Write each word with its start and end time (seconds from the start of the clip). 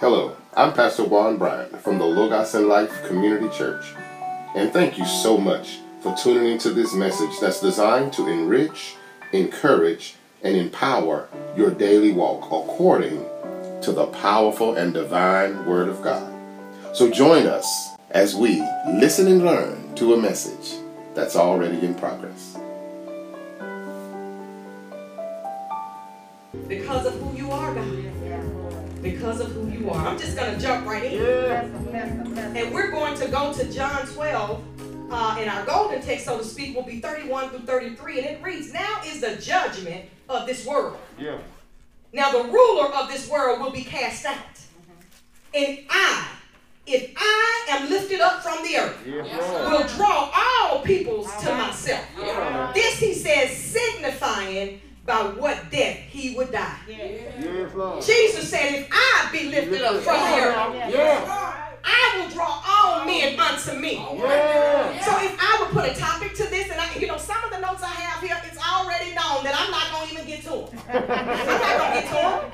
Hello, 0.00 0.36
I'm 0.54 0.74
Pastor 0.74 1.02
Juan 1.02 1.38
Bryant 1.38 1.82
from 1.82 1.98
the 1.98 2.04
Logos 2.04 2.54
and 2.54 2.68
Life 2.68 3.04
Community 3.08 3.48
Church, 3.48 3.84
and 4.54 4.72
thank 4.72 4.96
you 4.96 5.04
so 5.04 5.36
much 5.36 5.80
for 6.02 6.14
tuning 6.14 6.52
into 6.52 6.70
this 6.70 6.94
message 6.94 7.40
that's 7.40 7.60
designed 7.60 8.12
to 8.12 8.28
enrich, 8.28 8.94
encourage, 9.32 10.14
and 10.44 10.56
empower 10.56 11.28
your 11.56 11.72
daily 11.72 12.12
walk 12.12 12.44
according 12.44 13.26
to 13.82 13.90
the 13.90 14.06
powerful 14.06 14.76
and 14.76 14.94
divine 14.94 15.66
Word 15.66 15.88
of 15.88 16.00
God. 16.00 16.32
So 16.94 17.10
join 17.10 17.48
us 17.48 17.66
as 18.12 18.36
we 18.36 18.60
listen 18.86 19.26
and 19.26 19.44
learn 19.44 19.96
to 19.96 20.14
a 20.14 20.16
message 20.16 20.78
that's 21.14 21.34
already 21.34 21.84
in 21.84 21.96
progress. 21.96 22.56
Because 26.68 27.04
of 27.04 27.14
who 27.14 27.36
you 27.36 27.50
are, 27.50 27.74
God. 27.74 28.07
Because 29.02 29.40
of 29.40 29.52
who 29.52 29.68
you 29.70 29.90
are. 29.90 30.06
I'm 30.06 30.18
just 30.18 30.36
going 30.36 30.54
to 30.54 30.60
jump 30.60 30.86
right 30.86 31.04
in. 31.04 31.20
And 32.56 32.74
we're 32.74 32.90
going 32.90 33.16
to 33.18 33.28
go 33.28 33.52
to 33.52 33.72
John 33.72 34.06
12. 34.06 34.62
Uh, 35.10 35.36
and 35.38 35.48
our 35.48 35.64
golden 35.64 36.02
text, 36.02 36.26
so 36.26 36.36
to 36.38 36.44
speak, 36.44 36.76
will 36.76 36.82
be 36.82 37.00
31 37.00 37.50
through 37.50 37.60
33. 37.60 38.18
And 38.18 38.26
it 38.26 38.42
reads 38.42 38.72
Now 38.72 39.00
is 39.06 39.20
the 39.20 39.36
judgment 39.36 40.04
of 40.28 40.46
this 40.46 40.66
world. 40.66 40.98
Yeah. 41.18 41.38
Now 42.12 42.32
the 42.32 42.44
ruler 42.44 42.92
of 42.94 43.08
this 43.08 43.28
world 43.28 43.60
will 43.60 43.70
be 43.70 43.84
cast 43.84 44.26
out. 44.26 44.36
And 45.54 45.78
I, 45.88 46.28
if 46.86 47.12
I 47.16 47.66
am 47.70 47.88
lifted 47.88 48.20
up 48.20 48.42
from 48.42 48.62
the 48.64 48.76
earth, 48.76 49.06
will 49.06 49.86
draw 49.96 50.30
all 50.34 50.80
peoples 50.82 51.34
to 51.42 51.54
myself. 51.54 52.04
This 52.74 52.98
he 52.98 53.14
says, 53.14 53.56
signifying 53.56 54.80
by 55.06 55.22
what 55.22 55.70
death 55.70 55.96
he 55.96 56.34
would 56.36 56.52
die. 56.52 56.78
Yes, 57.68 57.76
Lord. 57.76 58.02
Jesus 58.02 58.48
said, 58.48 58.74
if 58.74 58.88
I 58.90 59.28
be 59.32 59.50
lifted 59.50 59.82
up 59.82 59.96
from 60.02 60.14
the 60.14 60.40
earth, 60.40 60.92
Yeah. 60.94 61.64
I 61.84 62.18
will 62.18 62.28
draw 62.30 62.62
all 62.66 63.04
men 63.06 63.38
unto 63.38 63.72
me. 63.78 63.94
Yeah. 63.94 65.00
So 65.04 65.12
if 65.24 65.36
I 65.40 65.62
would 65.62 65.70
put 65.70 65.88
a 65.90 65.94
topic 65.94 66.34
to 66.34 66.44
this, 66.44 66.70
and 66.70 66.80
I, 66.80 66.92
you 66.94 67.06
know, 67.06 67.16
some 67.16 67.42
of 67.44 67.50
the 67.50 67.58
notes 67.58 67.82
I 67.82 67.88
have 67.88 68.22
here, 68.22 68.36
it's 68.44 68.58
already 68.58 69.14
known 69.14 69.44
that 69.44 69.54
I'm 69.56 69.70
not 69.70 69.90
gonna 69.92 70.12
even 70.12 70.26
get 70.26 70.42
to 70.44 70.68
them. 70.68 70.82
I'm 70.88 71.08
not 71.08 71.78
gonna 71.78 71.94
get 71.94 72.06
to 72.08 72.14
them. 72.14 72.50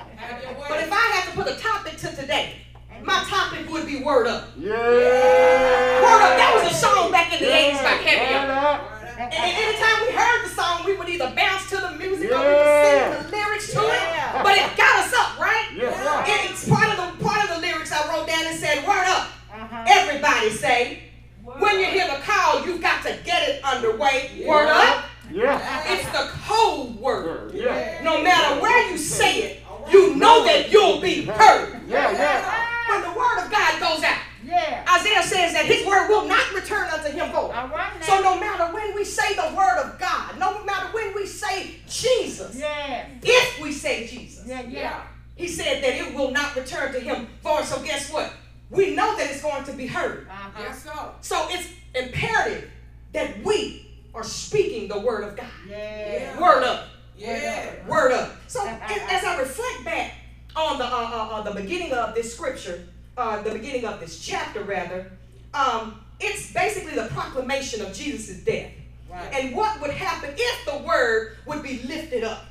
But 0.68 0.80
if 0.80 0.92
I 0.92 0.96
had 0.96 1.30
to 1.30 1.36
put 1.36 1.48
a 1.48 1.56
topic 1.58 1.96
to 1.98 2.14
today, 2.14 2.60
my 3.02 3.24
topic 3.28 3.68
would 3.70 3.86
be 3.86 4.02
word 4.04 4.26
up. 4.28 4.50
Yeah. 4.56 4.70
Word 4.76 6.22
up. 6.22 6.36
That 6.38 6.52
was 6.62 6.72
a 6.72 6.74
song 6.76 7.10
back 7.10 7.32
in 7.32 7.40
the 7.42 7.50
80s 7.50 7.82
by 7.82 7.98
Cameo. 8.04 8.93
Up. 9.14 9.20
And, 9.20 9.32
and 9.32 9.52
anytime 9.56 10.06
we 10.06 10.12
heard 10.12 10.44
the 10.44 10.50
song, 10.54 10.84
we 10.84 10.96
would 10.96 11.08
either 11.08 11.32
bounce 11.34 11.68
to 11.70 11.76
the 11.76 11.92
music 11.96 12.30
or 12.30 12.38
we 12.38 12.54
would 12.54 12.74
sing 12.84 13.30
the 13.30 13.36
lyrics 13.36 13.72
to 13.72 13.80
it. 13.80 14.06
But 14.42 14.56
it 14.58 14.76
got 14.76 15.06
us 15.06 15.12
up, 15.14 15.38
right? 15.38 15.68
Yes, 15.74 15.94
sir. 15.96 16.24
And 16.26 16.50
it's 16.50 16.68
part 16.68 16.88
of 16.90 16.96
the 17.18 17.24
part 17.24 17.48
of 17.48 17.56
the 17.56 17.60
lyrics 17.66 17.92
I 17.92 18.08
wrote 18.12 18.26
down 18.26 18.44
and 18.46 18.58
said, 18.58 18.86
word 18.86 19.06
up. 19.06 19.28
Uh-huh. 19.52 19.84
Everybody 19.88 20.50
say, 20.50 21.02
when 21.44 21.78
you 21.78 21.86
hear 21.86 22.06
the 22.08 22.20
call, 22.22 22.66
you've 22.66 22.82
got 22.82 23.02
to 23.04 23.16
get 23.24 23.48
it 23.48 23.62
underway. 23.64 24.44
Word 24.46 24.68
up. 24.68 25.04
Yeah. 25.32 25.92
It's 25.92 26.06
the 26.10 26.28
code 26.46 26.96
word. 26.96 27.52
Yeah. 27.54 28.00
No 28.02 28.22
matter 28.22 28.60
where 28.60 28.90
you 28.90 28.98
say 28.98 29.38
it, 29.42 29.62
you 29.90 30.16
know 30.16 30.44
that 30.44 30.70
you'll 30.72 31.00
be 31.00 31.24
heard. 31.24 31.80
Yeah, 31.86 32.10
yeah. 32.12 32.90
When 32.90 33.02
the 33.02 33.18
word 33.18 33.44
of 33.44 33.50
God 33.50 33.80
goes 33.80 34.04
out, 34.04 34.18
Yeah. 34.44 34.84
Isaiah 35.04 35.22
says 35.22 35.52
that 35.52 35.66
his 35.66 35.86
word 35.86 36.08
will 36.08 36.26
not 36.26 36.52
return 36.54 36.88
unto 36.88 37.10
him 37.10 37.30
void. 37.30 37.52
All 37.52 37.68
right. 37.68 37.92
So 38.02 38.20
no 38.22 38.38
matter 38.40 38.72
when 38.72 38.94
we 38.94 39.04
say 39.04 39.34
the 39.34 39.54
word 39.56 39.78
of 39.84 39.98
God, 39.98 40.38
no 40.38 40.64
matter 40.64 40.86
when 40.92 41.14
we 41.14 41.26
say 41.26 41.76
Jesus, 41.88 42.56
Yeah. 42.56 43.06
if 43.22 43.60
we 43.60 43.72
say 43.72 44.06
Jesus, 44.06 44.46
Yeah, 44.46 44.62
yeah. 44.62 45.02
he 45.36 45.48
said 45.48 45.82
that 45.82 45.94
it 45.94 46.14
will 46.14 46.30
not 46.30 46.56
return 46.56 46.92
to 46.92 47.00
him 47.00 47.28
void. 47.42 47.64
So 47.64 47.82
guess 47.82 48.10
what? 48.10 48.32
We 48.70 48.94
know 48.94 49.16
that 49.16 49.30
it's 49.30 49.42
going 49.42 49.64
to 49.64 49.72
be 49.72 49.86
heard. 49.86 50.28
Uh-huh. 50.28 51.10
So 51.20 51.48
it's 51.50 51.68
imperative 51.94 52.70
that 53.12 53.42
we 53.44 53.90
are 54.14 54.24
speaking 54.24 54.88
the 54.88 54.98
word 54.98 55.24
of 55.24 55.36
God. 55.36 55.46
Yeah. 55.68 56.40
Word 56.40 56.62
up. 56.64 56.86
Yeah. 57.16 57.86
Word 57.86 58.12
up. 58.12 58.36
So 58.46 58.66
as, 58.66 59.00
as 59.10 59.24
I 59.24 59.38
reflect 59.38 59.84
back 59.84 60.14
on 60.56 60.78
the 60.78 60.84
uh, 60.84 60.88
uh, 60.88 61.28
uh, 61.32 61.42
the 61.42 61.60
beginning 61.60 61.92
of 61.92 62.14
this 62.14 62.34
scripture, 62.34 62.86
uh, 63.16 63.42
the 63.42 63.50
beginning 63.52 63.84
of 63.84 64.00
this 64.00 64.18
chapter 64.20 64.62
rather, 64.62 65.10
um, 65.52 66.00
it's 66.20 66.52
basically 66.52 66.94
the 66.94 67.06
proclamation 67.08 67.80
of 67.80 67.92
Jesus' 67.92 68.38
death 68.44 68.70
Right. 69.10 69.32
and 69.32 69.54
what 69.54 69.80
would 69.80 69.90
happen 69.92 70.30
if 70.36 70.64
the 70.66 70.78
word 70.84 71.36
would 71.46 71.62
be 71.62 71.80
lifted 71.84 72.24
up. 72.24 72.46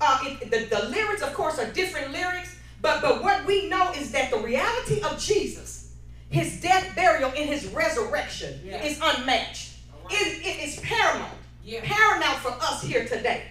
Uh, 0.00 0.18
it, 0.22 0.50
the, 0.50 0.74
the 0.74 0.88
lyrics, 0.90 1.22
of 1.22 1.32
course, 1.32 1.58
are 1.58 1.70
different 1.72 2.12
lyrics, 2.12 2.54
but 2.82 3.00
but 3.00 3.22
what 3.22 3.44
we 3.46 3.68
know 3.68 3.90
is 3.92 4.12
that 4.12 4.30
the 4.30 4.38
reality 4.38 5.00
of 5.02 5.18
Jesus, 5.18 5.94
his 6.28 6.60
death, 6.60 6.94
burial, 6.94 7.30
and 7.34 7.48
his 7.48 7.66
resurrection 7.68 8.60
Yeah. 8.64 8.82
is 8.84 9.00
unmatched. 9.02 9.72
It- 10.10 10.46
it 10.46 10.68
is 10.68 10.78
paramount, 10.80 11.32
Yeah. 11.64 11.80
paramount 11.82 12.38
for 12.40 12.50
us 12.60 12.82
here 12.82 13.06
today. 13.06 13.44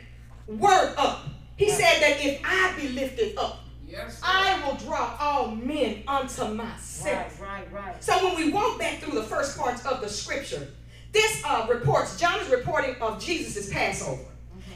Word 0.48 0.94
up. 0.98 1.28
He 1.58 1.70
said 1.72 2.00
that 2.02 2.24
if 2.24 2.40
I 2.46 2.72
be 2.80 2.90
lifted 2.90 3.36
up, 3.38 3.60
Yes. 3.98 4.20
I 4.24 4.62
will 4.66 4.76
draw 4.76 5.18
all 5.20 5.48
men 5.56 6.04
unto 6.08 6.46
myself. 6.54 7.42
Right, 7.42 7.72
right, 7.72 7.86
right. 7.86 8.04
So 8.04 8.14
when 8.24 8.36
we 8.36 8.52
walk 8.52 8.78
back 8.78 9.00
through 9.00 9.20
the 9.20 9.26
first 9.26 9.58
parts 9.58 9.86
of 9.86 10.02
the 10.02 10.08
scripture, 10.10 10.68
this 11.12 11.42
uh, 11.44 11.66
reports, 11.70 12.20
John 12.20 12.40
is 12.40 12.50
reporting 12.50 12.96
of 13.02 13.20
Jesus' 13.24 13.72
Passover. 13.72 14.22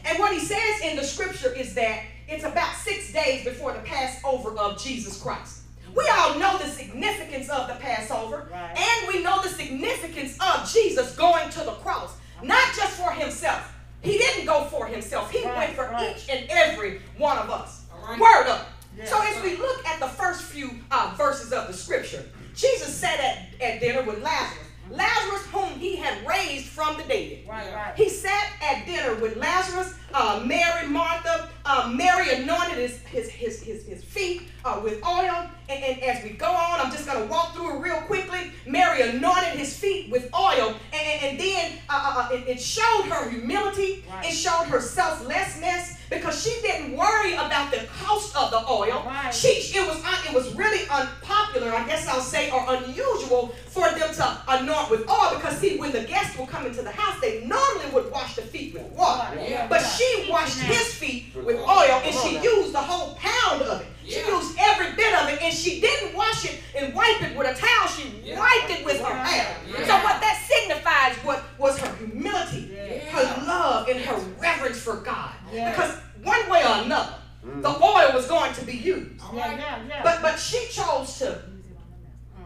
And 0.06 0.18
what 0.18 0.34
he 0.34 0.40
says 0.40 0.82
in 0.84 0.96
the 0.96 1.04
scripture 1.04 1.54
is 1.54 1.76
that 1.76 2.04
it's 2.28 2.44
about 2.44 2.76
six 2.78 3.14
days 3.14 3.44
before 3.46 3.74
the 3.74 3.80
Passover 3.80 4.58
of 4.58 4.82
Jesus 4.82 5.22
Christ. 5.22 5.60
We 5.94 6.08
all 6.18 6.40
know 6.40 6.58
the 6.58 6.66
significance 6.68 7.50
of 7.50 7.68
the 7.68 7.76
Passover, 7.76 8.48
Right. 8.52 8.78
and 8.78 9.08
we 9.14 9.22
know 9.22 9.42
the 9.44 9.50
significance 9.50 10.38
of 10.40 10.72
Jesus 10.72 11.16
going 11.16 11.50
to 11.50 11.60
the 11.60 11.74
cross, 11.74 12.14
not 12.42 12.74
just 12.76 12.94
for 13.00 13.12
himself. 13.12 13.72
He 14.02 14.18
didn't 14.18 14.46
go 14.46 14.64
for 14.64 14.88
himself, 14.88 15.30
he 15.30 15.46
Right, 15.46 15.58
went 15.58 15.74
for 15.76 15.84
right. 15.92 16.16
each 16.18 16.30
and 16.30 16.48
every 16.50 17.02
one 17.18 17.38
of 17.38 17.50
us. 17.52 17.82
Word 18.18 18.48
up. 18.48 18.68
So 19.06 19.22
as 19.22 19.42
we 19.44 19.58
look 19.58 19.86
at 19.88 20.00
the 20.00 20.08
first 20.08 20.44
few 20.44 20.72
uh, 20.92 21.14
verses 21.18 21.52
of 21.54 21.68
the 21.68 21.74
scripture, 21.74 22.24
Jesus 22.56 22.94
sat 22.94 23.20
at, 23.20 23.62
at 23.62 23.80
dinner 23.80 24.04
with 24.04 24.22
Lazarus. 24.22 24.68
Lazarus, 24.90 25.46
whom 25.54 25.80
he 25.80 25.96
had 25.96 26.28
raised 26.28 26.66
from 26.66 26.98
the 26.98 27.04
dead. 27.04 27.48
Right, 27.48 27.74
right. 27.74 27.94
He 27.96 28.10
sat 28.10 28.48
at 28.62 28.86
dinner 28.86 29.16
with 29.16 29.38
Lazarus, 29.38 29.96
uh, 30.14 30.44
Mary, 30.46 30.86
Martha. 30.88 31.48
Uh, 31.64 31.94
Mary 31.96 32.30
anointed 32.34 32.78
his, 32.78 33.00
his, 33.04 33.30
his, 33.30 33.62
his, 33.64 33.86
his 33.86 34.04
feet 34.04 34.42
uh, 34.66 34.82
with 34.84 35.02
oil. 35.06 35.48
And, 35.70 35.84
and 35.84 36.02
as 36.04 36.22
we 36.26 36.32
go 36.32 36.48
on, 36.52 36.82
I'm 36.82 36.92
just 36.92 37.06
going 37.06 37.22
to 37.22 37.32
walk 37.32 37.54
through 37.56 37.78
it 37.78 37.80
real 37.80 38.02
quickly. 38.02 38.52
Mary 38.68 39.02
anointed 39.04 39.58
his 39.58 39.78
feet 39.78 40.10
with 40.12 40.28
oil. 40.36 40.76
And, 40.92 41.08
and, 41.08 41.24
and 41.24 41.40
then 41.40 41.72
uh, 41.88 41.94
uh, 41.94 42.28
uh, 42.30 42.36
it, 42.36 42.48
it 42.50 42.60
showed 42.62 43.04
her 43.06 43.30
humility, 43.30 44.04
Right. 44.12 44.26
it 44.26 44.34
showed 44.34 44.66
her 44.66 44.82
selflessness 44.82 45.98
because 46.10 46.44
she 46.44 46.60
didn't 46.62 46.98
worry 46.98 47.34
about 47.36 47.72
the 47.72 47.88
cost 48.04 48.36
of 48.36 48.52
the 48.52 48.68
oil. 48.70 49.04
Right. 49.06 49.34
She, 49.34 49.48
it, 49.48 49.88
was, 49.88 50.04
un- 50.04 50.26
it 50.28 50.34
was 50.34 50.54
really 50.56 50.86
unpopular, 50.90 51.72
I 51.74 51.88
guess 51.88 52.08
I'll 52.08 52.20
say, 52.32 52.50
or 52.50 52.64
unusual 52.76 53.54
for 53.68 53.90
them 53.92 54.14
to 54.14 54.42
anoint 54.48 54.90
with 54.90 55.08
oil 55.10 55.36
because, 55.36 55.58
see, 55.58 55.78
when 55.78 55.92
the 55.92 56.04
guests 56.04 56.38
would 56.38 56.48
come 56.48 56.66
into 56.66 56.82
the 56.82 56.92
house, 56.92 57.20
they 57.20 57.46
normally 57.46 57.90
would 57.94 58.10
wash 58.12 58.36
the 58.36 58.42
feet 58.42 58.74
with 58.74 58.84
water. 58.94 59.38
Yeah. 59.40 59.68
But 59.68 59.82
she 59.82 60.28
washed 60.30 60.60
his 60.60 60.94
feet 60.96 61.36
with 61.36 61.58
oil 61.58 62.02
and 62.04 62.16
she 62.16 62.40
used 62.40 62.74
the 62.74 62.80
whole 62.80 63.16
pound 63.16 63.62
of 63.64 63.82
it. 63.82 63.88
She 64.06 64.20
used 64.20 64.58
every 64.60 64.96
bit 64.96 65.14
of 65.20 65.30
it 65.30 65.42
and 65.42 65.54
she 65.54 65.80
didn't 65.80 66.16
wash 66.16 66.46
it 66.46 66.60
and 66.76 66.94
wipe 66.94 67.22
it 67.22 67.38
with 67.38 67.48
a 67.48 67.54
towel. 67.54 67.88
She 67.88 68.34
wiped 68.36 68.70
it 68.72 68.86
with 68.86 69.00
her 69.02 69.16
hair. 69.16 69.56
So 69.86 69.94
what 70.04 70.20
that 70.22 70.44
signifies 70.50 71.16
what 71.24 71.44
was 71.58 71.78
her 71.80 71.96
humility, 71.98 72.74
her 73.10 73.24
love, 73.46 73.88
and 73.90 74.00
her 74.00 74.18
reverence 74.40 74.80
for 74.80 74.98
God. 74.98 75.32
Yeah. 75.54 75.72
Because 75.72 75.98
one 76.24 76.50
way 76.50 76.64
or 76.64 76.84
another, 76.84 77.16
the 77.44 77.70
oil 77.70 78.14
was 78.14 78.28
going 78.28 78.54
to 78.54 78.66
be 78.66 78.74
used. 78.74 79.22
Yeah, 79.34 79.56
yeah, 79.56 79.84
yeah. 79.88 80.04
But 80.04 80.22
but 80.22 80.38
she 80.38 80.68
chose 80.70 81.18
to 81.20 81.42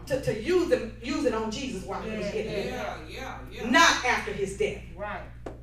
to, 0.06 0.20
to 0.20 0.42
use 0.42 0.70
it 0.70 0.94
use 1.02 1.24
it 1.24 1.34
on 1.34 1.50
Jesus 1.50 1.84
while 1.84 2.00
he 2.02 2.16
was 2.16 2.26
getting 2.26 2.52
it. 2.52 2.66
yeah, 2.66 2.96
yeah, 3.08 3.38
yeah. 3.50 3.70
Not 3.70 4.04
after 4.04 4.32
his 4.32 4.56
death. 4.56 4.82
Right. 4.96 5.20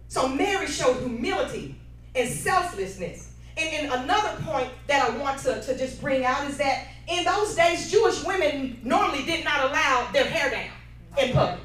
So 0.08 0.28
Mary 0.28 0.68
showed 0.68 1.00
humility 1.00 1.76
and 2.16 2.30
selflessness. 2.30 3.32
And, 3.58 3.70
and 3.92 4.04
another 4.04 4.42
point 4.44 4.70
that 4.88 5.10
I 5.10 5.18
want 5.18 5.40
to, 5.40 5.62
to 5.62 5.78
just 5.78 6.02
bring 6.02 6.26
out 6.26 6.48
is 6.50 6.58
that 6.58 6.88
in 7.08 7.24
those 7.24 7.56
days, 7.56 7.92
Jewish 7.92 8.24
women 8.24 8.80
normally 8.84 9.26
did 9.26 9.44
not 9.44 9.70
allow 9.70 10.10
their 10.12 10.26
hair 10.26 10.50
down 10.50 11.26
in 11.26 11.34
public. 11.34 11.60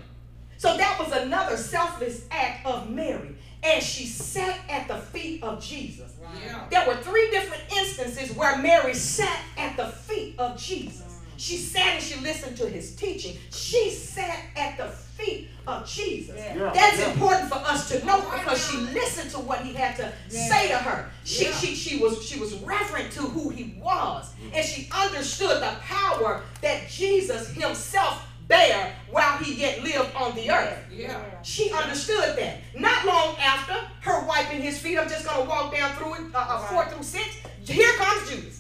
So 0.59 0.77
that 0.77 0.99
was 0.99 1.13
another 1.13 1.57
selfless 1.57 2.27
act 2.31 2.67
of 2.67 2.91
Mary. 2.91 3.37
And 3.63 3.83
she 3.83 4.07
sat 4.07 4.59
at 4.69 4.89
the 4.89 4.97
feet 4.97 5.43
of 5.43 5.63
Jesus. 5.63 6.13
Yeah. 6.45 6.67
There 6.71 6.87
were 6.87 6.97
three 6.97 7.31
different 7.31 7.63
instances 7.73 8.37
where 8.37 8.59
Mary 8.59 8.95
sat 8.95 9.41
at 9.57 9.77
the 9.77 9.87
feet 9.87 10.39
of 10.39 10.59
Jesus. 10.59 11.08
She 11.39 11.57
sat 11.57 11.95
and 11.95 12.03
she 12.03 12.19
listened 12.21 12.57
to 12.59 12.67
his 12.69 12.95
teaching. 12.97 13.39
She 13.51 13.91
sat 13.91 14.39
at 14.57 14.77
the 14.77 14.87
feet 14.89 15.49
of 15.67 15.89
Jesus. 15.89 16.35
Yeah. 16.37 16.71
That's 16.75 16.99
Yeah. 16.99 17.13
important 17.13 17.49
for 17.49 17.59
us 17.59 17.89
to 17.91 18.05
know 18.05 18.21
because 18.21 18.71
she 18.71 18.77
listened 18.77 19.31
to 19.31 19.39
what 19.39 19.61
he 19.61 19.73
had 19.73 19.97
to 19.97 20.13
Yeah. 20.31 20.49
say 20.49 20.69
to 20.69 20.77
her. 20.79 21.11
She, 21.25 21.45
Yeah. 21.45 21.57
she, 21.59 21.75
she 21.75 21.97
was 21.99 22.27
she 22.29 22.39
was 22.41 22.55
reverent 22.55 23.13
to 23.13 23.23
who 23.23 23.51
he 23.51 23.79
was, 23.81 24.31
mm. 24.43 24.51
and 24.55 24.67
she 24.67 24.89
understood 24.93 25.63
the 25.63 25.75
power 25.81 26.43
that 26.61 26.89
Jesus 26.91 27.49
himself 27.51 28.23
bare 28.49 28.95
while 29.11 29.39
he 29.39 29.55
yet 29.55 29.83
lived 29.85 30.15
on 30.17 30.35
the 30.35 30.51
earth. 30.51 30.79
Yeah. 30.91 31.21
She 31.43 31.71
understood 31.71 32.37
that. 32.37 32.61
Not 32.75 33.05
long 33.05 33.37
after 33.39 33.75
her 34.01 34.25
wiping 34.27 34.61
his 34.63 34.79
feet, 34.79 34.99
I'm 34.99 35.09
just 35.09 35.25
going 35.25 35.43
to 35.45 35.49
walk 35.49 35.73
down 35.73 35.95
through 35.97 36.15
it, 36.15 36.21
uh, 36.35 36.39
uh, 36.39 36.59
four 36.67 36.87
through 36.87 37.03
six. 37.05 37.27
Here 37.65 37.93
comes 37.97 38.29
Judas. 38.29 38.55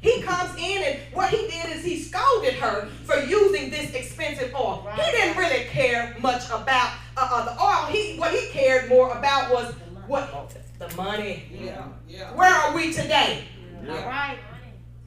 He 0.00 0.20
comes 0.20 0.50
in, 0.58 0.82
and 0.82 0.98
what 1.14 1.30
he 1.30 1.48
did 1.48 1.74
is 1.74 1.82
he 1.82 1.98
scolded 1.98 2.52
her 2.64 2.86
for 3.04 3.18
using 3.20 3.70
this 3.70 3.92
expensive 3.94 4.54
oil. 4.54 4.86
He 4.94 5.10
didn't 5.12 5.36
really 5.36 5.64
care 5.64 6.16
much 6.20 6.46
about 6.46 6.92
uh, 7.16 7.28
uh, 7.30 7.44
the 7.44 7.62
oil. 7.62 7.86
He 7.92 8.16
what 8.18 8.32
he 8.32 8.48
cared 8.48 8.88
more 8.88 9.16
about 9.16 9.52
was 9.52 9.74
what 10.06 10.54
the 10.78 10.96
money. 10.96 11.44
Yeah. 11.50 11.86
Yeah. 12.08 12.34
Where 12.34 12.50
are 12.50 12.74
we 12.74 12.92
today? 12.92 13.44
Yeah. 13.84 13.92
All 13.92 14.06
right. 14.06 14.38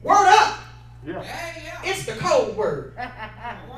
Word 0.02 0.26
up! 0.28 0.60
Yeah. 1.04 1.22
It's 1.84 2.06
the 2.06 2.12
code 2.12 2.56
word. 2.56 2.94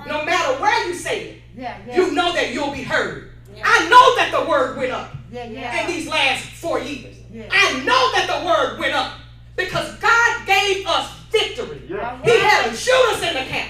No 0.07 0.25
matter 0.25 0.61
where 0.61 0.89
you 0.89 0.95
say 0.95 1.29
it, 1.29 1.43
Yeah, 1.55 1.77
yeah. 1.87 1.97
you 1.97 2.13
know 2.13 2.33
that 2.33 2.53
you'll 2.55 2.73
be 2.73 2.83
heard. 2.83 3.33
Yeah. 3.55 3.63
I 3.67 3.89
know 3.89 4.17
that 4.17 4.31
the 4.33 4.49
word 4.49 4.79
went 4.79 4.93
up. 4.93 5.15
Yeah, 5.31 5.45
in 5.45 5.87
these 5.87 6.09
last 6.09 6.45
four 6.47 6.81
years. 6.81 7.17
Yeah. 7.31 7.49
I 7.51 7.75
know 7.85 8.13
that 8.15 8.27
the 8.27 8.47
word 8.47 8.81
went 8.81 8.95
up 8.95 9.13
because 9.57 9.95
God 9.99 10.47
gave 10.47 10.87
us 10.87 11.13
victory. 11.31 11.83
Yeah. 11.87 12.19
He 12.25 12.39
had 12.41 12.67
a 12.67 12.77
Judas 12.77 13.23
in 13.23 13.35
the 13.35 13.45
camp 13.51 13.70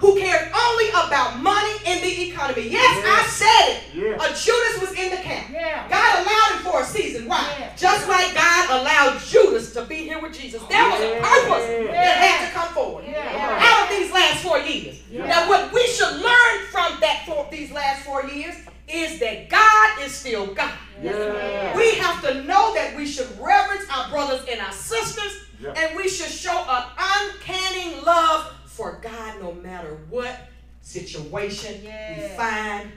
who 0.00 0.18
cared 0.18 0.50
only 0.54 0.88
about 0.90 1.38
money 1.40 1.72
and 1.86 2.02
the 2.02 2.28
economy. 2.30 2.68
Yes, 2.68 3.04
I 3.06 3.26
said 3.28 3.76
it. 3.76 3.94
Yeah. 3.94 4.14
A 4.24 4.34
Judas 4.34 4.80
was 4.80 4.92
in 4.98 5.10
the 5.10 5.16
camp. 5.16 5.48
yeah. 5.52 5.88
God 5.88 6.22
allowed 6.26 6.56
him 6.58 6.70
for 6.72 6.82
a 6.82 6.84
season. 6.84 7.26
Why? 7.28 7.44
Yeah. 7.58 7.74
Just 7.76 8.08
like 8.08 8.34
God 8.34 8.80
allowed 8.80 9.20
Judas 9.20 9.72
to 9.74 9.84
be 9.84 9.96
here 9.96 10.20
with 10.20 10.32
Jesus. 10.38 10.62
There 10.64 10.82
was 10.90 11.00
a 11.00 11.20
purpose 11.20 11.66
that 11.92 12.16
had 12.18 12.48
to 12.48 12.54
come 12.54 12.68
forward 12.74 13.04
Yeah. 13.08 13.58
out 13.60 13.90
of 13.90 13.96
these 13.98 14.12
last 14.12 14.42
four 14.42 14.58
years. 14.58 15.00
Yeah. 15.10 15.26
Now, 15.26 15.48
what 15.48 15.72
we 15.72 15.86
should 15.86 16.14
learn 16.16 16.66
from 16.70 16.98
that 17.00 17.22
for 17.26 17.46
these 17.50 17.70
last 17.72 18.02
four 18.04 18.24
years 18.24 18.54
is 18.88 19.18
that 19.20 19.48
God 19.50 20.00
is 20.02 20.12
still 20.14 20.46
God. 20.54 20.72
Yeah. 21.02 21.76
We 21.76 21.92
have 21.96 22.22
to 22.22 22.42
know 22.44 22.74
that 22.74 22.96
we 22.96 23.06
should 23.06 23.28
reverence 23.38 23.84
our 23.94 24.08
brothers 24.08 24.40
and 24.50 24.60
our 24.60 24.72
sisters, 24.72 25.44
Yeah. 25.60 25.72
and 25.76 25.96
we 25.96 26.08
should 26.08 26.30
show 26.30 26.64
an 26.68 26.84
uncanny 26.96 28.00
love 28.00 28.52
for 28.66 28.98
God 29.02 29.40
no 29.42 29.52
matter 29.52 29.98
what 30.08 30.48
situation 30.82 31.80
we 31.82 31.88
Yeah. 31.88 32.36
find 32.36 32.92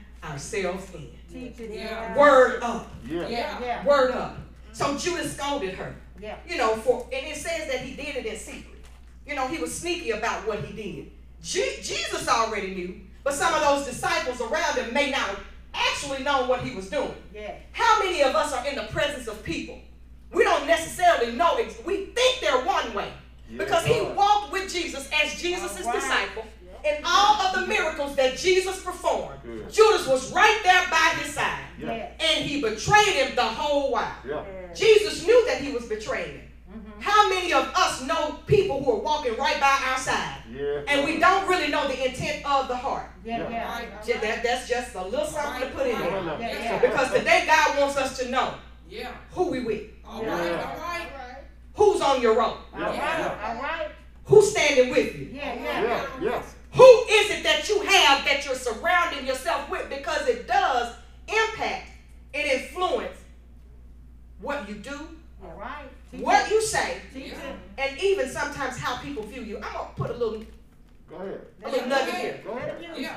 ourselves 0.66 0.94
in. 0.96 1.54
Yeah. 1.72 2.18
Word 2.18 2.62
up. 2.62 2.90
Yeah. 3.08 3.28
Yeah. 3.28 3.60
Yeah. 3.62 3.86
Word 3.86 4.12
up. 4.12 4.38
So 4.74 4.98
Judas 4.98 5.36
scolded 5.36 5.74
her. 5.76 5.96
Yeah. 6.20 6.38
You 6.48 6.58
know, 6.58 6.76
for 6.76 7.08
and 7.14 7.26
it 7.28 7.36
says 7.38 7.68
that 7.72 7.80
he 7.82 7.96
did 7.96 8.16
it 8.18 8.26
in 8.26 8.38
secret. 8.38 8.86
You 9.26 9.36
know, 9.36 9.48
he 9.48 9.58
was 9.60 9.76
sneaky 9.78 10.12
about 10.12 10.48
what 10.48 10.60
he 10.64 10.74
did. 10.76 11.12
Je- 11.42 11.80
Jesus 11.82 12.28
already 12.28 12.74
knew, 12.76 13.00
but 13.24 13.34
some 13.34 13.54
of 13.54 13.62
those 13.62 13.86
disciples 13.86 14.42
around 14.42 14.78
him 14.78 14.94
may 14.94 15.10
not 15.12 15.40
actually 15.74 16.24
know 16.24 16.46
what 16.48 16.62
he 16.62 16.76
was 16.76 16.90
doing. 16.90 17.14
Yeah. 17.34 17.56
How 17.72 18.00
many 18.04 18.22
of 18.24 18.36
us 18.36 18.54
are 18.54 18.68
in 18.68 18.76
the 18.76 18.84
presence 18.84 19.28
of 19.28 19.42
people? 19.44 19.80
We 20.32 20.44
don't 20.44 20.68
necessarily 20.68 21.34
know. 21.34 21.56
Ex- 21.58 21.84
we 21.86 22.06
think 22.08 22.42
they're 22.42 22.64
one 22.66 22.94
way 22.94 23.12
because 23.58 23.86
he 23.86 24.02
walked 24.02 24.52
with 24.52 24.72
Jesus 24.72 25.10
as 25.24 25.40
Jesus' 25.42 25.80
All 25.86 25.92
right. 25.92 25.96
disciple 25.96 26.46
and 26.86 27.04
all 27.06 27.42
of 27.42 27.56
the 27.60 27.68
miracles 27.68 28.16
that 28.16 28.38
Jesus 28.38 28.82
performed. 28.84 29.40
Good. 29.44 29.72
Judas 29.72 30.08
was 30.08 30.32
right 30.34 30.60
there 30.64 30.84
by 30.90 31.22
his 31.22 31.34
side 31.34 31.64
Yeah. 31.80 31.96
Yeah. 31.96 32.10
and 32.28 32.46
he 32.46 32.62
betrayed 32.62 33.14
him 33.16 33.36
the 33.36 33.44
whole 33.44 33.92
while. 33.92 34.16
Yeah. 34.28 34.44
Jesus 34.76 35.26
knew 35.26 35.46
that 35.48 35.62
he 35.62 35.72
was 35.72 35.86
betraying 35.86 36.32
him. 36.40 36.48
Mhm. 36.74 37.02
How 37.02 37.28
many 37.30 37.52
of 37.54 37.66
us 37.76 38.02
know 38.04 38.40
people 38.48 38.82
who 38.84 38.92
are 38.94 39.00
walking 39.00 39.36
right 39.38 39.60
by 39.60 39.78
our 39.90 39.98
side 39.98 40.38
Yeah. 40.50 40.82
and 40.88 41.06
we 41.06 41.20
don't 41.20 41.48
really 41.48 41.68
know 41.68 41.88
the 41.88 42.06
intent 42.06 42.46
of 42.46 42.68
the 42.68 42.76
heart? 42.76 43.10
Yeah. 43.24 43.50
Yeah. 43.50 43.82
Yeah. 44.06 44.18
That, 44.20 44.44
that's 44.44 44.70
just 44.70 44.96
a 44.96 45.04
little 45.04 45.26
something 45.26 45.62
to 45.62 45.68
put 45.76 45.88
in 45.88 46.00
there. 46.00 46.12
Yeah, 46.40 46.64
yeah. 46.64 46.78
Because 46.80 47.12
today 47.12 47.44
God 47.46 47.78
wants 47.80 47.98
us 47.98 48.18
to 48.20 48.30
know 48.30 48.54
Yeah. 48.90 49.12
who 49.32 49.50
we 49.52 49.60
with, 49.62 49.84
All 50.08 50.22
Yeah. 50.24 50.30
right. 50.32 50.66
All 50.66 50.78
right. 50.88 51.08
who's 51.76 52.02
on 52.02 52.22
your 52.22 52.36
road, 52.36 52.58
All 52.74 52.80
right. 52.82 53.32
All 53.46 53.62
right. 53.62 53.88
who's 54.26 54.52
standing 54.52 54.90
with 54.92 55.16
you. 55.16 55.30
Yeah. 55.34 55.50
All 55.52 55.56
Yeah. 55.58 55.94
right. 55.94 56.08
Yeah. 56.22 56.30
Yeah. 56.30 56.42
Who 56.74 56.84
is 57.10 57.32
it 57.32 57.44
that 57.44 57.68
you 57.68 57.82
have 57.82 58.24
that 58.26 58.46
you're 58.46 58.56
surrounding 58.56 59.26
yourself 59.26 59.70
with? 59.70 59.90
Because 59.90 60.28
it 60.28 60.48
does 60.48 60.96
impact 61.28 61.90
and 62.34 62.48
influence 62.50 63.18
what 64.40 64.68
you 64.70 64.76
do, 64.76 64.98
All 65.44 65.54
right. 65.60 65.86
What 66.12 66.50
you 66.50 66.62
say, 66.62 66.98
Teach 67.14 67.28
it. 67.34 67.38
and 67.78 67.98
even 68.02 68.30
sometimes 68.30 68.78
how 68.78 68.98
people 68.98 69.24
view 69.24 69.42
you. 69.44 69.58
I'm 69.58 69.64
gonna 69.74 69.90
put 69.96 70.10
a 70.10 70.14
little 70.14 70.44
Go 71.10 71.16
ahead. 71.18 71.42
a 71.64 71.70
little 71.70 71.88
nugget 71.88 72.16
here. 72.16 72.42
Go 72.44 72.52
ahead. 72.54 72.84
Yeah. 72.98 73.16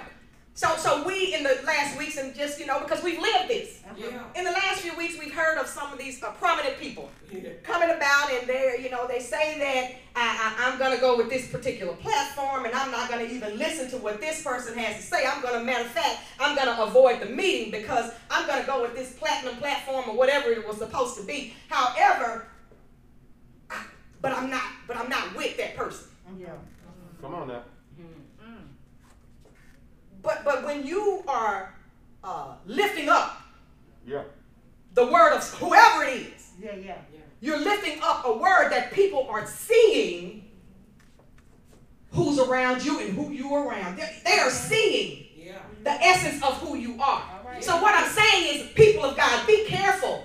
So 0.56 0.76
so 0.76 1.04
we 1.04 1.34
in 1.34 1.42
the 1.42 1.58
last 1.66 1.98
weeks 1.98 2.16
and 2.16 2.32
just 2.32 2.60
you 2.60 2.66
know 2.66 2.78
because 2.78 3.02
we've 3.02 3.18
lived 3.20 3.48
this. 3.48 3.80
Yeah. 3.96 4.22
In 4.36 4.44
the 4.44 4.52
last 4.52 4.80
few 4.82 4.96
weeks 4.96 5.18
we've 5.18 5.34
heard 5.34 5.58
of 5.58 5.66
some 5.66 5.92
of 5.92 5.98
these 5.98 6.22
uh, 6.22 6.30
prominent 6.32 6.78
people 6.78 7.10
Yeah. 7.32 7.50
coming 7.64 7.90
about 7.90 8.30
and 8.32 8.48
they're 8.48 8.78
you 8.80 8.88
know 8.88 9.08
they 9.08 9.18
say 9.18 9.58
that 9.58 9.96
I, 10.14 10.54
I, 10.56 10.70
I'm 10.70 10.78
gonna 10.78 10.98
go 11.00 11.16
with 11.16 11.28
this 11.28 11.50
particular 11.50 11.94
platform 11.94 12.66
and 12.66 12.74
I'm 12.74 12.92
not 12.92 13.10
gonna 13.10 13.24
even 13.24 13.58
listen 13.58 13.90
to 13.90 13.96
what 13.96 14.20
this 14.20 14.44
person 14.44 14.78
has 14.78 14.96
to 14.96 15.02
say. 15.02 15.26
I'm 15.26 15.42
gonna 15.42 15.62
matter 15.64 15.86
of 15.86 15.90
fact 15.90 16.20
I'm 16.38 16.54
gonna 16.54 16.80
avoid 16.84 17.20
the 17.20 17.26
meeting 17.26 17.72
because 17.72 18.12
I'm 18.30 18.46
gonna 18.46 18.64
go 18.64 18.80
with 18.82 18.94
this 18.94 19.12
platinum 19.14 19.56
platform 19.56 20.08
or 20.08 20.16
whatever 20.16 20.50
it 20.50 20.64
was 20.66 20.78
supposed 20.78 21.16
to 21.18 21.24
be. 21.24 21.54
However, 21.68 22.46
I, 23.70 23.84
but 24.22 24.30
I'm 24.30 24.50
not 24.50 24.62
but 24.86 24.96
I'm 24.96 25.08
not 25.08 25.34
with 25.36 25.56
that 25.56 25.74
person. 25.76 26.06
Yeah. 26.38 26.50
Come 27.20 27.34
on 27.34 27.48
now. 27.48 27.62
But 30.24 30.42
but 30.44 30.64
when 30.64 30.84
you 30.86 31.22
are 31.28 31.74
uh, 32.24 32.54
lifting 32.66 33.08
up 33.08 33.42
Yeah. 34.06 34.22
the 34.94 35.06
word 35.06 35.32
of 35.34 35.44
whoever 35.60 36.04
it 36.04 36.22
is, 36.34 36.50
Yeah. 36.58 36.74
Yeah. 36.76 36.96
you're 37.40 37.58
lifting 37.58 37.98
up 38.02 38.24
a 38.24 38.32
word 38.32 38.70
that 38.70 38.92
people 38.92 39.26
are 39.30 39.46
seeing 39.46 40.50
who's 42.12 42.38
around 42.38 42.84
you 42.84 43.00
and 43.00 43.10
who 43.14 43.30
you 43.30 43.52
are 43.54 43.66
around. 43.68 43.96
They, 43.96 44.08
they 44.24 44.38
are 44.38 44.50
seeing 44.50 45.26
Yeah. 45.36 45.58
the 45.82 45.90
essence 45.92 46.42
of 46.42 46.54
who 46.58 46.76
you 46.76 46.94
are. 47.00 47.22
All 47.22 47.42
right. 47.44 47.62
So 47.62 47.80
what 47.82 47.94
I'm 47.94 48.08
saying 48.10 48.54
is, 48.60 48.72
people 48.72 49.04
of 49.04 49.16
God, 49.16 49.46
be 49.46 49.64
careful 49.66 50.24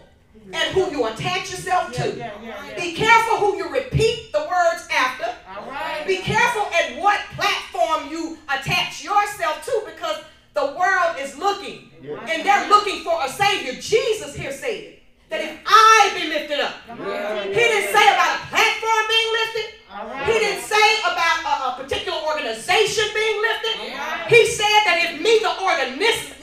and 0.53 0.73
who 0.73 0.89
you 0.91 1.05
attach 1.07 1.51
yourself 1.51 1.91
Yeah. 1.93 2.03
to. 2.03 2.15
Yeah. 2.17 2.31
Yeah. 2.41 2.65
Yeah. 2.69 2.75
Be 2.79 2.93
careful 2.93 3.37
who 3.37 3.57
you 3.57 3.69
repeat 3.69 4.31
the 4.31 4.39
words 4.39 4.87
after. 4.91 5.25
All 5.57 5.69
right. 5.69 6.05
Be 6.07 6.17
careful 6.17 6.63
at 6.73 6.97
what 7.01 7.19
platform 7.35 7.68
you 8.11 8.37
attach 8.47 9.03
yourself 9.03 9.63
to 9.65 9.81
because 9.85 10.17
the 10.53 10.65
world 10.77 11.15
is 11.19 11.37
looking. 11.37 11.89
Yeah. 12.01 12.19
And 12.29 12.45
they're 12.45 12.67
looking 12.69 13.03
for 13.03 13.17
a 13.23 13.29
savior. 13.29 13.73
Jesus 13.81 14.35
here 14.35 14.51
said 14.51 14.95
that 15.29 15.41
if 15.41 15.59
I 15.65 16.11
be 16.19 16.27
lifted 16.27 16.59
up, 16.59 16.73
Come 16.87 16.99
Yeah. 16.99 17.39
on. 17.41 17.47
he 17.47 17.53
didn't 17.53 17.93
say 17.93 18.05
about 18.13 18.35
a 18.35 18.47
platform 18.47 19.03
being 19.07 19.31
lifted. 19.39 19.65
All 19.91 20.07
right. 20.07 20.25
He 20.27 20.33
didn't 20.39 20.63
say 20.63 20.87
about 21.01 21.37
a, 21.45 21.53
a 21.81 21.83
particular 21.83 22.17
organization 22.29 23.05
being 23.13 23.41
lifted. 23.41 23.75
Yeah. 23.89 24.27
He 24.27 24.45
said 24.45 24.81
that 24.85 24.97
if 25.05 25.21
me, 25.21 25.39
the 25.39 25.53
organism, 25.61 26.35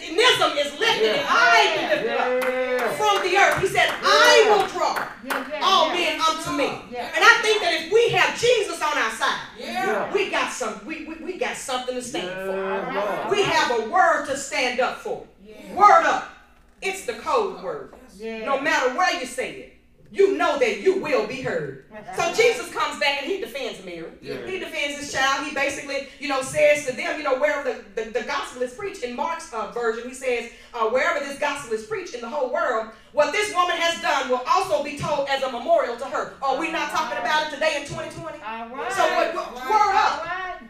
is 0.59 0.79
lifted 0.79 1.17
and 1.17 1.27
I 1.29 1.75
be 1.77 1.83
lifted 1.95 2.17
up 2.17 2.45
Yeah. 2.45 2.93
from 2.97 3.23
the 3.23 3.37
earth, 3.37 3.61
he 3.61 3.69
said, 3.69 3.89
I 4.03 4.47
will 4.51 4.67
draw 4.69 4.95
Yeah. 5.25 5.49
Yeah. 5.51 5.61
all 5.63 5.89
yeah. 5.89 5.95
men 5.95 6.21
unto 6.21 6.51
me. 6.53 6.71
Yeah. 6.91 7.11
And 7.15 7.25
I 7.25 7.35
think 7.43 7.63
that 7.63 7.75
if 7.75 7.93
we 7.93 8.09
have 8.11 8.39
Jesus 8.39 8.81
on 8.81 8.97
our 8.97 9.11
side, 9.11 9.41
Yeah. 9.59 10.13
we 10.13 10.31
got 10.31 10.53
some, 10.53 10.85
we, 10.87 11.05
we, 11.05 11.15
we 11.25 11.39
got 11.39 11.57
something 11.57 11.95
to 11.95 12.03
stand 12.03 12.29
for. 12.29 12.57
Yeah, 12.57 13.19
Lord. 13.25 13.31
We 13.37 13.43
have 13.43 13.79
a 13.81 13.89
word 13.91 14.27
to 14.27 14.37
stand 14.37 14.81
up 14.81 14.99
for. 14.99 15.27
Yeah. 15.45 15.75
Word 15.75 16.05
up. 16.05 16.31
It's 16.83 17.05
the 17.07 17.15
code 17.15 17.63
word. 17.63 17.95
Yeah. 18.17 18.45
No 18.45 18.61
matter 18.61 18.97
where 18.97 19.19
you 19.19 19.27
say 19.27 19.53
it, 19.53 19.73
you 20.11 20.39
know 20.39 20.59
that 20.59 20.81
you 20.81 21.03
will 21.03 21.27
be 21.27 21.43
heard. 21.43 21.85
So 22.17 22.33
Jesus 22.33 22.73
comes 22.73 23.01
back 23.01 23.23
and 23.23 23.31
he 23.31 23.41
defends 23.41 23.85
Mary. 23.85 24.07
Yeah. 24.23 24.47
He 24.47 24.59
defends 24.61 24.99
his 25.01 25.13
child. 25.13 25.45
He 25.47 25.53
basically, 25.55 26.07
you 26.21 26.29
know, 26.29 26.43
says 26.43 26.87
to 26.87 26.95
them, 26.95 27.19
you 27.19 27.25
know, 27.25 27.39
wherever 27.39 27.65
the, 27.73 28.03
the, 28.05 28.11
the 28.11 28.23
gospel 28.23 28.63
is 28.63 28.73
preached 28.73 29.03
in 29.03 29.17
Mark's 29.17 29.53
uh, 29.53 29.73
version, 29.97 30.09
he 30.09 30.15
says, 30.15 30.51
uh, 30.75 30.89
wherever 30.89 31.25
this 31.25 31.39
gospel 31.39 31.73
is 31.75 31.85
preached 31.85 32.15
in 32.15 32.21
the 32.21 32.29
whole 32.29 32.53
world, 32.53 32.89
what 33.13 33.33
this 33.33 33.55
woman 33.55 33.77
has 33.77 34.01
done 34.03 34.29
will 34.29 34.43
also 34.47 34.83
be 34.85 34.99
told 34.99 35.29
as 35.29 35.43
a 35.43 35.51
memorial 35.51 35.97
to 35.97 36.05
her. 36.05 36.35
Are 36.43 36.59
we 36.59 36.71
not 36.71 36.91
talking 36.91 37.19
about 37.19 37.49
it 37.49 37.55
today 37.55 37.77
in 37.81 37.87
2020? 37.87 38.39
All 38.43 38.69
right. 38.69 38.93
So 38.93 39.03
what, 39.03 39.35
what 39.35 39.55
Right. 39.55 39.65
word 39.71 39.97
All 39.97 39.97
up 39.97 40.25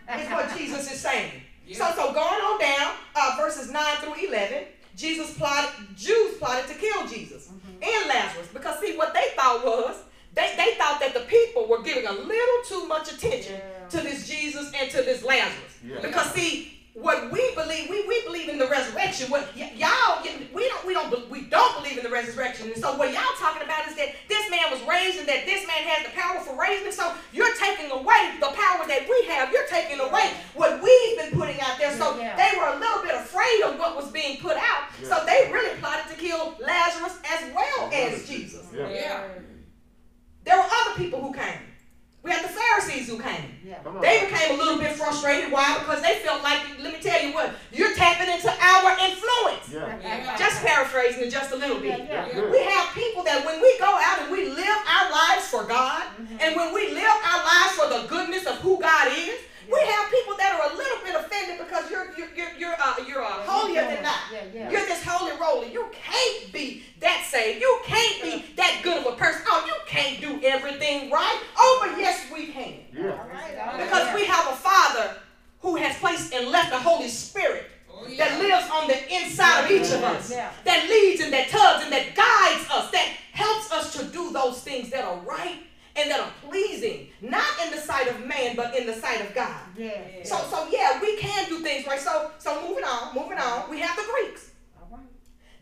right. 0.09 0.21
is 0.21 0.31
what 0.31 0.57
Jesus 0.57 0.93
is 0.93 1.01
saying. 1.01 1.33
Yeah. 1.69 1.79
So, 1.97 2.07
so 2.07 2.13
going 2.13 2.21
on 2.29 2.61
down, 2.61 2.93
uh, 3.17 3.35
verses 3.41 3.73
9 3.73 3.83
through 3.97 4.29
11, 4.29 4.67
Jesus 4.95 5.37
plotted, 5.37 5.69
Jews 5.97 6.37
plotted 6.39 6.69
to 6.69 6.75
kill 6.75 7.09
Jesus 7.09 7.49
and 7.49 8.09
Lazarus. 8.09 8.47
Because 8.53 8.79
see, 8.79 8.97
what 8.97 9.13
they 9.13 9.31
thought 9.35 9.65
was, 9.67 9.97
they, 10.35 10.55
they 10.57 10.75
thought 10.79 11.01
that 11.01 11.13
the 11.13 11.23
people 11.27 11.67
were 11.67 11.83
giving 11.83 12.07
a 12.07 12.13
little 12.13 12.63
too 12.69 12.87
much 12.87 13.13
attention 13.13 13.55
Yeah. 13.55 13.89
to 13.89 13.97
this 13.97 14.29
Jesus 14.29 14.71
and 14.81 14.89
to 14.93 14.99
this 14.99 15.25
Lazarus. 15.25 15.79
Yeah. 15.85 15.97
Because 16.01 16.31
see, 16.31 16.76
what 16.99 17.31
we 17.31 17.55
believe, 17.55 17.91
we, 17.91 18.07
we 18.09 18.25
believe 18.25 18.49
in 18.49 18.57
the 18.59 18.67
resurrection. 18.67 19.31
What 19.31 19.47
y- 19.55 19.71
y'all 19.77 20.25
we 20.55 20.67
don't 20.67 20.87
we 20.87 20.95
don't 20.95 21.31
we 21.31 21.43
don't 21.43 21.77
believe 21.83 21.99
in 21.99 22.03
the 22.05 22.09
resurrection. 22.11 22.69
And 22.73 22.77
so 22.81 22.97
what 22.97 23.13
y'all 23.13 23.37
talking 23.39 23.61
about 23.63 23.87
is 23.87 23.95
that 23.97 24.15
this 24.29 24.49
man 24.51 24.71
was 24.73 24.81
raised 24.89 25.19
and 25.19 25.29
that 25.29 25.45
this 25.45 25.67
man 25.67 25.85
has 25.85 26.07
the 26.09 26.13
power 26.19 26.41
for 26.41 26.59
raising. 26.59 26.91
So 26.93 27.13
you're 27.35 27.53
taking 27.57 27.91
away 27.91 28.33
the 28.41 28.49
power 28.49 28.89
that 28.89 29.05
we 29.05 29.29
have. 29.29 29.53
You're 29.53 29.67
taking 29.69 30.01
away 30.01 30.33
what 30.55 30.81
we've 30.83 31.19
been 31.19 31.39
putting 31.39 31.61
out 31.61 31.77
there. 31.79 31.93
So 31.93 32.17
Yeah. 32.17 32.33
they 32.35 32.57
were 32.57 32.73
a 32.73 32.79
little 32.81 33.03
bit 33.03 33.15
afraid 33.15 33.61
of 33.69 33.79
what 33.79 33.95
was 33.95 34.11
being 34.11 34.39
put 34.41 34.57
out. 34.57 34.89
So 35.03 35.23
they 35.27 35.51
really 35.53 35.77
plotted 35.81 36.09
to 36.11 36.17
kill 36.19 36.57
Lazarus 36.61 37.19
as 37.31 37.53
well 37.55 37.91
as 37.93 38.27
Jesus. 38.27 38.65
Yeah. 38.75 38.89
Yeah. 38.89 39.25
There 40.45 40.57
were 40.57 40.65
other 40.81 40.97
people 40.97 41.21
who 41.21 41.35
came. 41.35 41.61
We 42.27 42.33
had 42.33 42.43
the 42.43 42.49
Pharisees 42.49 43.09
who 43.09 43.21
came. 43.21 43.55
Yeah. 43.65 43.79
They 44.03 44.27
became 44.27 44.59
a 44.59 44.63
little 44.63 44.79
bit 44.79 44.97
frustrated. 44.97 45.53
Why? 45.53 45.79
Because 45.79 46.03
they 46.03 46.17
felt 46.27 46.43
like, 46.43 46.59
let 46.83 46.93
me 46.93 46.99
tell 47.01 47.23
you 47.23 47.33
what, 47.33 47.55
you're 47.73 47.95
tapping 47.95 48.27
into 48.35 48.49
our 48.51 48.91
influence. 48.99 49.71
Yeah. 49.73 49.97
Yeah. 50.03 50.37
Just 50.37 50.61
paraphrasing 50.65 51.23
it 51.23 51.31
just 51.31 51.53
a 51.53 51.57
little 51.57 51.79
bit. 51.79 52.01
yeah. 52.11 52.29
Good. 52.33 52.51
We 52.51 52.59
have 52.65 52.93
people 52.95 53.23
that 53.23 53.47
when 53.47 53.63
we 53.63 53.79
go 53.79 53.87
out 54.03 54.23
and 54.23 54.33
we 54.33 54.49
live 54.49 54.79
our 54.91 55.09
lives 55.13 55.47
for 55.47 55.63
God, 55.63 56.03
and 56.41 56.57
when 56.57 56.75
we 56.75 56.93
live 56.95 57.05
our 57.25 57.45
lives 57.47 57.73
for 57.79 57.89
the 57.89 58.09
goodness 58.09 58.45
of 58.45 58.57
who 58.57 58.81
God 58.81 59.07
is, 59.17 59.39
we 59.71 59.81
have 59.81 60.11
people 60.13 60.37
that 60.37 60.55
are 60.61 60.73
a 60.73 60.77
little 60.77 60.99
bit 61.05 61.17
offended 61.17 61.59
because 61.59 61.91
you're 61.91 62.15
you're 62.17 62.29
you're 62.37 62.53
you're, 62.57 62.75
uh, 62.81 62.95
you're 63.05 63.25
uh, 63.25 63.43
holier 63.43 63.83
than 63.83 64.01
not. 64.01 64.21
Yeah, 64.33 64.45
yeah. 64.55 64.71
You're 64.71 64.87
this 64.87 65.03
holy 65.05 65.33
roller. 65.41 65.67
You 65.67 65.89
can't 65.93 66.53
be 66.53 66.85
that 67.01 67.27
saved. 67.29 67.61
You 67.61 67.81
can't 67.85 68.23
be 68.23 68.45
that 68.55 68.81
good 68.85 69.05
of 69.05 69.13
a 69.13 69.17
person. 69.17 69.43
Oh, 69.49 69.65
you 69.67 69.75
can't 69.89 70.21
do 70.21 70.39
everything 70.47 71.11
right. 71.11 71.41
Oh, 71.59 71.85
but 71.85 71.99
yes, 71.99 72.31
we 72.33 72.47
can. 72.53 72.75
Yeah. 72.93 73.11
All 73.11 73.29
right, 73.29 73.59
all 73.59 73.67
right. 73.67 73.83
Because 73.83 74.15
we 74.15 74.25
have 74.27 74.47
a 74.53 74.55
Father 74.57 75.17
who 75.59 75.75
has 75.75 75.97
placed 75.99 76.33
and 76.33 76.47
left 76.53 76.71
the 76.71 76.79
Holy 76.79 77.09
Spirit 77.09 77.65
Oh, 77.91 78.05
that 78.05 78.17
yeah. 78.17 78.39
lives 78.39 78.71
on 78.73 78.87
the 78.87 79.15
inside 79.17 79.65
of 79.65 79.71
each 79.73 79.91
of 79.93 80.01
us, 80.05 80.31
Yeah. 80.31 80.53
that 80.63 80.89
leads 80.89 81.21
and 81.23 81.33
that 81.33 81.49
tugs 81.49 81.83
and 81.83 81.93
that 81.93 82.15
guides 82.15 82.71
us, 82.71 82.93
that 82.93 83.09
helps 83.33 83.73
us 83.73 83.97
to 83.97 84.05
do 84.13 84.31
those 84.33 84.61
things 84.63 84.91
that 84.91 85.03
are 85.05 85.17
right 85.21 85.57
and 85.99 86.11
that 86.11 86.21
are 86.21 86.31
pleasing, 86.47 87.09
not 87.23 87.47
in 87.65 87.71
the 87.71 87.79
sight 87.79 88.07
of 88.07 88.27
man, 88.27 88.55
but 88.55 88.77
in 88.77 88.87
the 88.87 88.93
sight 88.93 89.23
of 89.23 89.35
God. 89.35 89.63
Yeah. 89.79 89.99
So, 90.25 90.37
so 90.51 90.69
yeah, 90.71 91.01
we 91.01 91.17
can 91.17 91.49
do 91.49 91.61
things 91.61 91.87
right. 91.87 91.99
So, 91.99 92.33
so 92.39 92.69
moving 92.69 92.85
on, 92.85 93.15
moving 93.15 93.39
on. 93.39 93.71
We 93.71 93.81
have 93.81 93.97
the 93.97 94.05
Greeks. 94.13 94.51
All 94.79 94.89
right. 94.95 95.07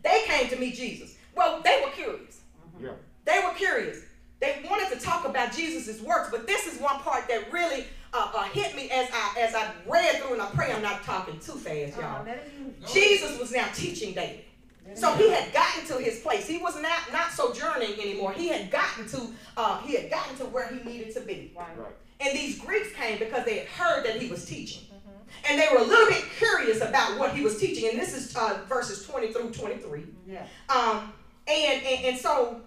They 0.03 0.23
came 0.25 0.49
to 0.49 0.57
meet 0.57 0.75
Jesus. 0.75 1.15
Well, 1.33 1.61
they 1.63 1.81
were 1.85 1.91
curious. 1.91 2.41
Yeah. 2.81 2.89
They 3.23 3.39
were 3.44 3.44
curious. 3.55 4.01
They 4.41 4.61
wanted 4.69 4.97
to 4.97 5.03
talk 5.03 5.25
about 5.25 5.53
Jesus' 5.53 6.01
works, 6.01 6.29
but 6.29 6.45
this 6.45 6.67
is 6.71 6.79
one 6.79 6.99
part 6.99 7.27
that 7.29 7.51
really 7.51 7.85
uh, 8.13 8.31
uh, 8.35 8.43
hit 8.43 8.75
me 8.75 8.89
as 8.91 9.09
I 9.13 9.35
as 9.39 9.55
I 9.55 9.71
read 9.87 10.17
through, 10.21 10.33
and 10.33 10.41
I 10.41 10.47
pray 10.51 10.71
I'm 10.71 10.81
not 10.81 11.03
talking 11.03 11.39
too 11.39 11.53
fast, 11.53 11.97
Uh, 11.97 12.01
y'all. 12.01 12.25
let. 12.25 12.87
Jesus 12.87 13.39
was 13.39 13.51
now 13.51 13.67
teaching 13.73 14.13
David. 14.13 14.41
So 14.93 15.11
he 15.15 15.29
had 15.31 15.51
gotten 15.51 15.85
to 15.87 15.93
his 15.95 16.19
place. 16.19 16.47
He 16.47 16.59
was 16.59 16.79
not 16.79 17.11
not 17.11 17.31
sojourning 17.31 17.93
anymore. 17.99 18.33
He 18.33 18.49
had 18.49 18.69
gotten 18.69 19.07
to 19.07 19.27
uh, 19.57 19.79
he 19.81 19.95
had 19.95 20.11
gotten 20.11 20.37
to 20.37 20.45
where 20.45 20.67
he 20.67 20.83
needed 20.87 21.13
to 21.15 21.21
be. 21.21 21.51
Right. 21.57 21.67
Right. 21.77 21.93
And 22.19 22.37
these 22.37 22.59
Greeks 22.61 22.91
came 22.93 23.17
because 23.17 23.45
they 23.45 23.59
had 23.59 23.67
heard 23.67 24.05
that 24.05 24.21
he 24.21 24.29
was 24.29 24.45
teaching. 24.45 24.83
And 25.49 25.59
they 25.59 25.67
were 25.71 25.79
a 25.79 25.83
little 25.83 26.07
bit 26.07 26.23
curious 26.37 26.81
about 26.81 27.19
what 27.19 27.35
he 27.35 27.43
was 27.43 27.59
teaching. 27.59 27.89
And 27.89 27.99
this 27.99 28.15
is 28.15 28.35
uh, 28.37 28.59
verses 28.69 29.05
20 29.05 29.33
through 29.33 29.51
23. 29.51 30.03
Yeah. 30.27 30.45
Um, 30.69 31.11
and, 31.47 31.83
and, 31.83 32.05
and 32.05 32.17
so 32.17 32.61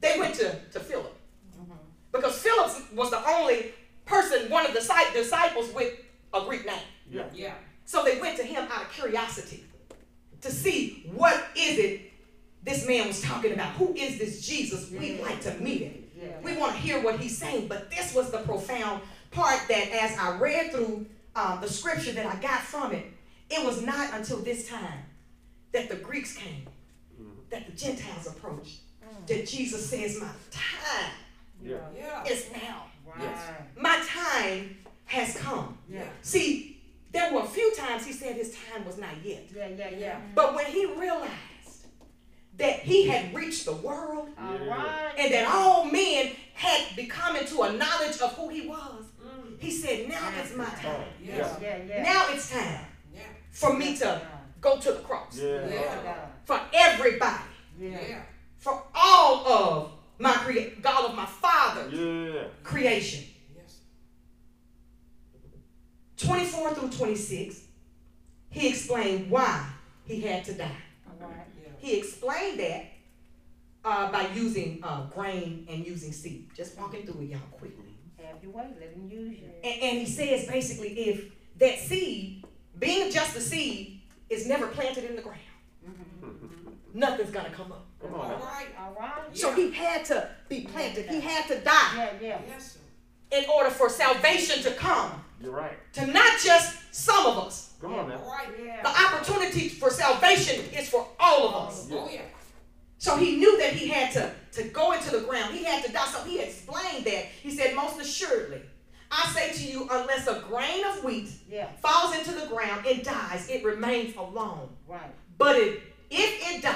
they 0.00 0.18
went 0.18 0.34
to, 0.36 0.56
to 0.72 0.80
Philip. 0.80 1.14
Mm-hmm. 1.60 1.72
Because 2.12 2.38
Philip 2.38 2.94
was 2.94 3.10
the 3.10 3.22
only 3.28 3.72
person, 4.04 4.50
one 4.50 4.66
of 4.66 4.72
the 4.72 4.80
disciples 5.12 5.72
with 5.74 5.94
a 6.34 6.40
Greek 6.44 6.66
name. 6.66 6.76
Yeah. 7.10 7.24
Yeah. 7.34 7.54
So 7.84 8.04
they 8.04 8.20
went 8.20 8.36
to 8.36 8.42
him 8.42 8.68
out 8.70 8.82
of 8.82 8.92
curiosity 8.92 9.64
to 10.40 10.50
see 10.50 11.10
what 11.14 11.34
is 11.56 11.78
it 11.78 12.12
this 12.62 12.86
man 12.86 13.06
was 13.06 13.22
talking 13.22 13.52
about. 13.52 13.72
Who 13.74 13.94
is 13.94 14.18
this 14.18 14.46
Jesus? 14.46 14.90
We'd 14.90 15.14
mm-hmm. 15.14 15.22
like 15.22 15.40
to 15.42 15.54
meet 15.54 15.82
him. 15.82 16.04
Yeah. 16.20 16.40
We 16.42 16.56
want 16.56 16.72
to 16.72 16.78
hear 16.78 17.02
what 17.02 17.20
he's 17.20 17.38
saying. 17.38 17.68
But 17.68 17.90
this 17.90 18.14
was 18.14 18.30
the 18.30 18.38
profound 18.38 19.02
part 19.30 19.60
that 19.68 19.90
as 19.90 20.18
I 20.18 20.36
read 20.38 20.72
through 20.72 21.06
um, 21.36 21.60
the 21.60 21.68
scripture 21.68 22.12
that 22.12 22.26
I 22.26 22.36
got 22.40 22.60
from 22.60 22.92
it, 22.92 23.06
it 23.50 23.64
was 23.64 23.82
not 23.82 24.12
until 24.14 24.38
this 24.38 24.68
time 24.68 25.04
that 25.72 25.88
the 25.88 25.96
Greeks 25.96 26.36
came, 26.36 26.66
mm-hmm. 27.14 27.30
that 27.50 27.66
the 27.66 27.72
Gentiles 27.72 28.26
approached, 28.26 28.80
that 29.28 29.46
Jesus 29.46 29.88
says, 29.88 30.20
My 30.20 30.28
time 30.50 31.12
Yeah. 31.62 31.76
Yeah. 31.96 32.24
is 32.24 32.46
now. 32.52 32.84
Right. 33.06 33.36
My 33.76 34.02
time 34.06 34.76
has 35.06 35.36
come. 35.36 35.78
Yeah. 35.88 36.04
See, 36.22 36.80
there 37.12 37.32
were 37.32 37.40
a 37.40 37.46
few 37.46 37.74
times 37.74 38.04
he 38.04 38.12
said 38.12 38.36
his 38.36 38.54
time 38.54 38.84
was 38.84 38.98
not 38.98 39.10
yet. 39.24 39.44
Yeah, 39.54 39.68
yeah, 39.68 39.90
yeah. 39.90 40.20
But 40.34 40.54
when 40.54 40.66
he 40.66 40.84
realized 40.86 41.32
that 42.58 42.80
he 42.80 43.06
had 43.06 43.34
reached 43.34 43.64
the 43.64 43.72
world 43.72 44.28
Yeah. 44.36 45.12
and 45.16 45.32
that 45.32 45.48
all 45.52 45.84
men 45.84 46.32
had 46.54 46.96
become 46.96 47.36
into 47.36 47.62
a 47.62 47.72
knowledge 47.72 48.20
of 48.20 48.34
who 48.34 48.48
he 48.48 48.66
was, 48.66 49.04
mm. 49.24 49.60
he 49.60 49.70
said, 49.70 50.08
Now 50.08 50.30
it's 50.42 50.54
my 50.54 50.66
oh, 50.66 50.82
time. 50.82 51.04
Yeah. 51.22 51.56
Yeah, 51.60 51.78
yeah. 51.88 52.02
Now 52.02 52.26
it's 52.30 52.50
time 52.50 52.84
Yeah. 53.14 53.20
for 53.50 53.74
me 53.74 53.96
to 53.98 54.20
go 54.60 54.78
to 54.78 54.92
the 54.92 54.98
cross. 55.00 55.38
Yeah. 55.40 55.66
Yeah. 55.66 56.26
For 56.44 56.60
everybody. 56.72 57.44
Yeah. 57.80 58.22
Yeah. 58.58 58.72
For 58.72 58.82
all 58.94 59.46
of 59.46 59.92
my 60.18 60.32
crea- 60.32 60.74
God 60.82 61.10
of 61.10 61.16
my 61.16 61.26
father's 61.26 61.92
Yeah. 61.98 62.44
creation. 62.62 63.24
Yes. 63.56 63.80
24 66.16 66.74
through 66.74 66.90
26, 66.90 67.60
he 68.50 68.68
explained 68.68 69.30
why 69.30 69.68
he 70.04 70.20
had 70.20 70.44
to 70.46 70.54
die. 70.54 70.70
All 71.20 71.28
right. 71.28 71.36
Yeah. 71.62 71.68
He 71.78 71.98
explained 71.98 72.58
that 72.60 72.84
uh, 73.84 74.10
by 74.10 74.28
using 74.34 74.80
uh, 74.82 75.06
grain 75.06 75.66
and 75.70 75.86
using 75.86 76.12
seed. 76.12 76.50
Just 76.56 76.76
walking 76.78 77.06
through 77.06 77.22
it, 77.22 77.30
y'all, 77.30 77.40
quickly. 77.52 77.84
Have 78.22 78.42
your 78.42 78.52
way. 78.52 78.66
Let 78.78 78.90
him 78.92 79.08
use 79.08 79.38
you. 79.38 79.48
And, 79.62 79.82
and 79.82 79.98
he 79.98 80.06
says 80.06 80.46
basically, 80.46 80.88
if 80.98 81.30
that 81.58 81.78
seed, 81.78 82.44
being 82.78 83.10
just 83.12 83.36
a 83.36 83.40
seed, 83.40 84.00
is 84.28 84.46
never 84.46 84.66
planted 84.66 85.04
in 85.04 85.16
the 85.16 85.22
ground, 85.22 85.40
nothing's 86.98 87.30
gonna 87.30 87.50
come 87.50 87.72
up. 87.72 87.86
Come 88.00 88.14
on 88.14 88.20
All 88.20 88.28
now. 88.38 88.44
right. 88.44 88.66
All 88.78 88.96
right. 88.98 89.36
So 89.36 89.52
he 89.52 89.70
had 89.70 90.04
to 90.06 90.28
be 90.48 90.62
planted. 90.62 91.06
He 91.08 91.20
had 91.20 91.46
to 91.48 91.58
die 91.60 91.92
Yeah, 91.96 92.10
yeah. 92.20 92.38
Yes, 92.48 92.72
sir. 92.72 93.38
in 93.38 93.44
order 93.50 93.70
for 93.70 93.88
salvation 93.88 94.62
to 94.64 94.72
come 94.72 95.12
You're 95.40 95.52
right. 95.52 95.76
to 95.94 96.06
not 96.06 96.38
just 96.42 96.94
some 96.94 97.26
of 97.26 97.38
us. 97.38 97.74
Come 97.80 97.92
on 97.94 98.00
All 98.00 98.06
now. 98.08 98.16
right. 98.28 98.82
The 98.82 98.88
opportunity 98.88 99.68
for 99.68 99.90
salvation 99.90 100.64
is 100.76 100.88
for 100.88 101.06
all 101.20 101.48
of 101.48 101.68
us. 101.68 101.88
Oh, 101.92 102.08
yeah. 102.12 102.22
So 102.98 103.16
he 103.16 103.36
knew 103.36 103.56
that 103.58 103.72
he 103.74 103.86
had 103.88 104.12
to, 104.14 104.32
to 104.60 104.68
go 104.70 104.92
into 104.92 105.10
the 105.10 105.20
ground. 105.20 105.54
He 105.54 105.62
had 105.62 105.84
to 105.84 105.92
die. 105.92 106.06
So 106.06 106.22
he 106.24 106.40
explained 106.40 107.04
that. 107.04 107.26
He 107.26 107.50
said, 107.52 107.76
Most 107.76 108.00
assuredly, 108.00 108.60
I 109.12 109.30
say 109.32 109.52
to 109.52 109.72
you, 109.72 109.88
unless 109.90 110.26
a 110.26 110.40
grain 110.48 110.84
of 110.84 111.04
wheat 111.04 111.30
Yeah. 111.48 111.68
falls 111.80 112.16
into 112.16 112.32
the 112.32 112.46
ground 112.48 112.84
and 112.86 113.02
dies, 113.04 113.48
it 113.48 113.62
remains 113.64 114.16
alone. 114.16 114.68
Right. 114.88 115.14
But 115.38 115.56
it, 115.56 115.82
if 116.10 116.54
it 116.56 116.62
dies, 116.62 116.74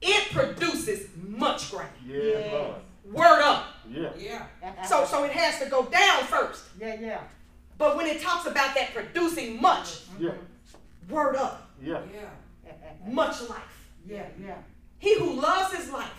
it 0.00 0.30
produces 0.32 1.08
much 1.16 1.70
grain. 1.70 1.86
Yeah, 2.06 2.50
Lord. 2.52 2.74
Word 3.12 3.42
up. 3.42 3.66
Yeah. 3.90 4.10
Yeah. 4.18 4.82
So, 4.84 5.04
so 5.04 5.24
it 5.24 5.32
has 5.32 5.58
to 5.60 5.66
go 5.70 5.84
down 5.86 6.24
first. 6.24 6.64
Yeah, 6.78 6.96
yeah. 7.00 7.20
But 7.78 7.96
when 7.96 8.06
it 8.06 8.20
talks 8.20 8.46
about 8.46 8.74
that 8.74 8.92
producing 8.92 9.60
much, 9.60 10.06
mm-hmm. 10.10 10.24
Yeah. 10.24 10.32
word 11.08 11.36
up, 11.36 11.70
Yeah. 11.80 12.00
Yeah. 12.12 12.72
much 13.06 13.40
life. 13.48 13.88
Yeah, 14.06 14.26
yeah. 14.44 14.56
He 14.98 15.18
who 15.18 15.34
loves 15.40 15.74
his 15.74 15.90
life 15.90 16.10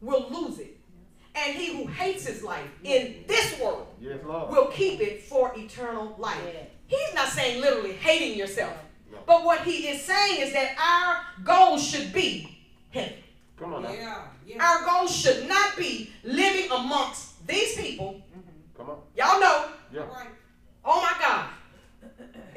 will 0.00 0.28
lose 0.30 0.58
it. 0.58 0.76
And 1.34 1.56
he 1.56 1.76
who 1.76 1.86
hates 1.86 2.26
his 2.26 2.42
life 2.42 2.68
in 2.82 3.24
this 3.28 3.58
world 3.60 3.86
Yes, 4.00 4.18
will 4.24 4.66
keep 4.66 5.00
it 5.00 5.22
for 5.22 5.52
eternal 5.56 6.14
life. 6.18 6.38
Yeah. 6.44 6.62
He's 6.86 7.14
not 7.14 7.28
saying 7.28 7.60
literally 7.60 7.92
hating 7.92 8.36
yourself. 8.36 8.76
No. 9.30 9.36
But 9.38 9.44
what 9.44 9.60
he 9.62 9.88
is 9.88 10.02
saying 10.02 10.40
is 10.40 10.52
that 10.52 10.74
our 10.78 11.44
goal 11.44 11.78
should 11.78 12.12
be 12.12 12.58
heaven. 12.90 13.14
Come 13.58 13.74
on 13.74 13.82
now. 13.84 13.92
Yeah. 13.92 14.22
Yeah. 14.46 14.56
Our 14.64 14.84
goal 14.84 15.06
should 15.06 15.48
not 15.48 15.76
be 15.76 16.10
living 16.24 16.70
amongst 16.70 17.46
these 17.46 17.76
people. 17.76 18.14
Mm-hmm. 18.14 18.76
Come 18.76 18.90
on. 18.90 18.98
Y'all 19.16 19.40
know, 19.40 19.68
Yeah. 19.92 20.00
All 20.02 20.06
right. 20.08 20.28
oh 20.84 21.00
my 21.02 21.14
God, 21.20 21.46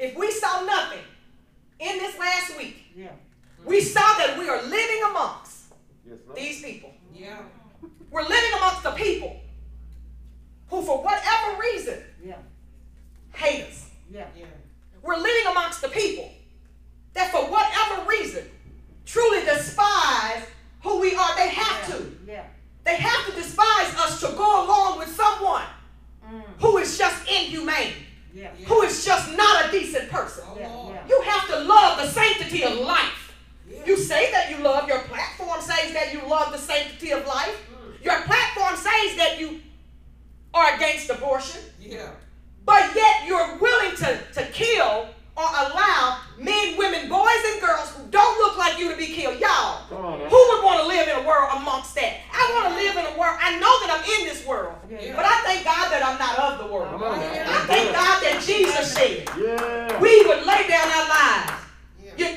if 0.00 0.16
we 0.16 0.30
saw 0.32 0.64
nothing 0.64 1.04
in 1.78 1.98
this 1.98 2.18
last 2.18 2.56
week, 2.58 2.76
Yeah. 2.96 3.12
we 3.64 3.80
saw 3.80 4.00
that 4.18 4.36
we 4.38 4.48
are 4.48 4.62
living 4.62 5.02
amongst 5.10 5.72
Yes, 6.08 6.18
Lord. 6.26 6.38
these 6.38 6.62
people. 6.62 6.90
Yeah. 7.14 7.42
We're 8.10 8.22
living 8.22 8.52
amongst 8.58 8.82
the 8.82 8.92
people 8.92 9.40
who, 10.68 10.82
for 10.82 11.02
whatever 11.02 11.60
reason, 11.60 12.02
Yeah. 12.24 12.38
hate 13.32 13.64
us. 13.64 13.90
Yeah. 14.10 14.26
Yeah. 14.36 14.46
We're 15.02 15.16
living 15.18 15.46
amongst 15.50 15.80
the 15.82 15.88
people 15.88 16.30
that, 17.14 17.30
for 17.30 17.42
whatever 17.50 18.08
reason, 18.08 18.44
truly 19.06 19.44
despise 19.44 20.42
who 20.82 21.00
we 21.00 21.14
are. 21.14 21.36
They 21.36 21.48
have 21.48 21.86
to. 21.90 22.12
Yeah. 22.26 22.44
They 22.84 22.96
have 22.96 23.26
to 23.26 23.32
despise 23.32 23.94
us 23.96 24.20
to 24.20 24.26
go 24.36 24.66
along 24.66 24.98
with 24.98 25.08
someone 25.14 25.62
who 26.58 26.78
is 26.78 26.98
just 26.98 27.26
inhumane, 27.28 27.92
Yeah. 28.34 28.48
who 28.66 28.82
is 28.82 29.04
just 29.04 29.36
not 29.36 29.66
a 29.66 29.70
decent 29.70 30.10
person. 30.10 30.44
Oh, 30.48 30.56
Yeah, 30.58 30.68
Lord. 30.68 30.94
yeah. 30.94 31.02
You 31.08 31.20
have 31.22 31.46
to 31.48 31.60
love 31.60 31.98
the 31.98 32.08
sanctity 32.08 32.64
of 32.64 32.74
life. 32.78 33.32
Yeah. 33.68 33.80
You 33.86 33.96
say 33.96 34.30
that 34.32 34.50
you 34.50 34.58
love, 34.58 34.88
your 34.88 35.00
platform 35.00 35.60
says 35.60 35.92
that 35.92 36.12
you 36.12 36.20
love 36.26 36.52
the 36.52 36.58
sanctity 36.58 37.12
of 37.12 37.26
life. 37.26 37.56
Your 38.02 38.20
platform 38.22 38.76
says 38.76 39.16
that 39.16 39.36
you 39.38 39.60
are 40.52 40.74
against 40.76 41.08
abortion, 41.10 41.60
Yeah. 41.80 42.10
but 42.64 42.94
yet 42.94 43.26
you're 43.26 43.56
willing 43.58 43.96
to, 43.96 44.18
to 44.34 44.42
kill 44.52 45.08
or 45.36 45.42
allow 45.48 46.18
men, 46.38 46.76
women, 46.76 47.08
boys, 47.08 47.42
and 47.50 47.60
girls 47.60 47.90
who 47.96 48.06
don't 48.08 48.38
look 48.38 48.56
like 48.56 48.78
you 48.78 48.88
to 48.92 48.96
be 48.96 49.06
killed. 49.06 49.40
Y'all, 49.40 49.82
Come 49.88 50.04
on 50.04 50.18
now. 50.20 50.26
who 50.26 50.36
would 50.36 50.62
want 50.64 50.80
to 50.82 50.86
live 50.86 51.08
in 51.08 51.16
a 51.24 51.26
world 51.26 51.48
amongst 51.56 51.94
that? 51.96 52.18
I 52.32 52.52
want 52.54 52.68
to 52.68 52.74
live 52.80 52.96
in 52.98 53.04
a 53.12 53.18
world. 53.18 53.36
I 53.40 53.58
know 53.58 53.80
that 53.82 53.90
I'm 53.98 54.20
in 54.20 54.28
this 54.28 54.46
world, 54.46 54.74
Yeah. 54.88 55.16
but 55.16 55.24
I 55.24 55.42
thank 55.42 55.64
God 55.64 55.90
that 55.90 56.04
I'm 56.06 56.18
not 56.20 56.38
of 56.38 56.58
the 56.68 56.72
world. 56.72 56.90
Come 56.92 57.02
on 57.02 57.18
I 57.18 57.34
now. 57.42 57.64
thank 57.66 57.90
God 57.92 58.22
that 58.22 58.42
Jesus 58.46 58.92
said 58.94 59.28
Yeah. 59.36 59.98
we 59.98 60.24
would 60.26 60.46
lay 60.46 60.68
down 60.68 60.88
our 60.88 61.08
lives 61.08 61.52
Yeah. 62.00 62.12
you, 62.18 62.36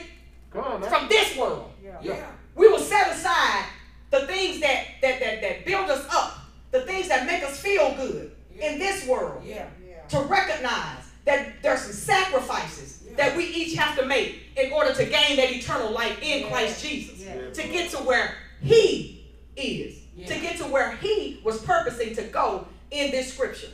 Come 0.51 0.63
on 0.63 0.81
now. 0.81 0.87
from 0.87 1.07
this 1.07 1.35
world. 1.37 1.71
Yeah. 1.83 1.97
Yeah. 2.01 2.25
We 2.55 2.67
will 2.67 2.79
set 2.79 3.11
aside 3.15 3.65
the 4.09 4.25
things 4.25 4.59
that, 4.61 4.85
that, 5.03 5.19
that, 5.19 5.41
that 5.41 5.65
build 5.65 5.87
us 5.91 6.03
up, 6.11 6.39
the 6.71 6.81
things 6.81 7.09
that 7.09 7.27
make 7.27 7.43
us 7.43 7.59
feel 7.59 7.93
good 7.93 8.31
in 8.59 8.79
this 8.79 9.05
world, 9.05 9.43
Yeah. 9.45 9.65
to 10.09 10.19
recognize 10.21 11.03
that 11.25 11.61
there's 11.61 11.81
some 11.81 11.93
sacrifices 11.93 12.99
that 13.15 13.35
we 13.35 13.45
each 13.45 13.75
have 13.75 13.97
to 13.97 14.05
make 14.05 14.43
in 14.55 14.71
order 14.71 14.93
to 14.93 15.05
gain 15.05 15.37
that 15.37 15.51
eternal 15.51 15.91
life 15.91 16.17
in 16.21 16.47
Christ 16.47 16.83
Jesus. 16.83 17.19
Yeah. 17.19 17.51
To 17.51 17.63
get 17.67 17.91
to 17.91 17.97
where 17.97 18.35
He 18.61 19.25
is, 19.55 19.95
to 20.27 20.39
get 20.39 20.57
to 20.57 20.65
where 20.65 20.95
He 20.97 21.41
was 21.43 21.61
purposing 21.63 22.15
to 22.15 22.23
go 22.23 22.67
in 22.91 23.11
this 23.11 23.33
scripture. 23.33 23.69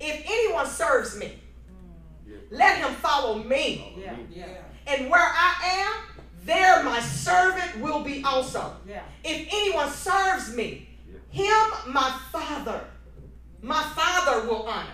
If 0.00 0.22
anyone 0.26 0.66
serves 0.66 1.16
me, 1.18 1.38
mm. 1.70 2.38
let 2.50 2.78
him 2.78 2.94
follow 2.94 3.42
me. 3.42 3.96
Yeah. 3.98 4.16
Yeah. 4.30 4.46
And 4.86 5.10
where 5.10 5.20
I 5.22 5.54
am, 5.64 6.22
there 6.44 6.82
my 6.82 7.00
servant 7.00 7.80
will 7.80 8.02
be 8.02 8.22
also. 8.22 8.76
Yeah. 8.88 9.02
If 9.24 9.48
anyone 9.50 9.90
serves 9.90 10.54
me, 10.54 10.88
him 11.30 11.66
my 11.88 12.18
Father, 12.30 12.84
my 13.62 13.82
Father 13.82 14.46
will 14.48 14.62
honor. 14.64 14.90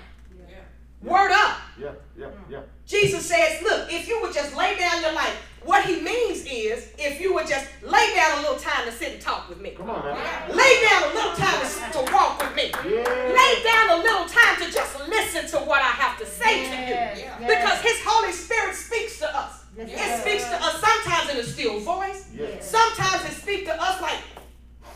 Yeah. 0.48 0.56
Word 1.02 1.30
up. 1.32 1.58
Yeah, 1.80 1.92
yeah, 2.16 2.30
yeah. 2.50 2.60
Jesus 2.86 3.26
says, 3.26 3.62
look, 3.62 3.92
if 3.92 4.06
you 4.08 4.20
would 4.22 4.32
just 4.34 4.54
lay 4.56 4.76
down 4.78 5.02
your 5.02 5.12
life, 5.14 5.48
what 5.64 5.84
he 5.84 6.00
means 6.02 6.40
is 6.44 6.90
if 6.98 7.20
you 7.20 7.32
would 7.34 7.46
just 7.46 7.66
lay 7.82 8.14
down 8.16 8.38
a 8.38 8.40
little 8.42 8.56
time 8.58 8.84
to 8.84 8.92
sit 8.92 9.12
and 9.12 9.20
talk 9.22 9.48
with 9.48 9.60
me. 9.60 9.70
Come 9.70 9.90
on 9.90 10.04
now. 10.04 10.48
Lay 10.52 10.82
down 10.82 11.10
a 11.10 11.14
little 11.14 11.32
time 11.34 11.60
to, 11.62 11.98
to 12.06 12.12
walk 12.12 12.42
with 12.42 12.56
me. 12.56 12.70
Yeah. 12.84 13.32
Lay 13.38 13.62
down 13.62 14.00
a 14.00 14.02
little 14.02 14.26
time 14.26 14.56
to 14.64 14.72
just 14.72 14.98
listen 15.08 15.46
to 15.50 15.64
what 15.64 15.80
I 15.80 15.92
have 16.02 16.18
to 16.18 16.26
say 16.26 16.64
to 16.64 16.70
you. 16.70 16.94
Yes, 16.96 17.38
Because 17.40 17.80
his 17.80 18.00
Holy 18.04 18.32
Spirit 18.32 18.74
speaks 18.74 19.18
to 19.20 19.36
us. 19.36 19.64
Yes, 19.76 19.88
It 19.90 20.22
speaks 20.22 20.44
to 20.50 20.56
us 20.56 20.80
sometimes 20.80 21.30
in 21.30 21.36
a 21.38 21.44
still 21.44 21.78
voice. 21.80 22.28
Yes. 22.36 22.68
Sometimes 22.68 23.24
it 23.24 23.40
speaks 23.40 23.64
to 23.70 23.80
us 23.80 24.00
like, 24.02 24.18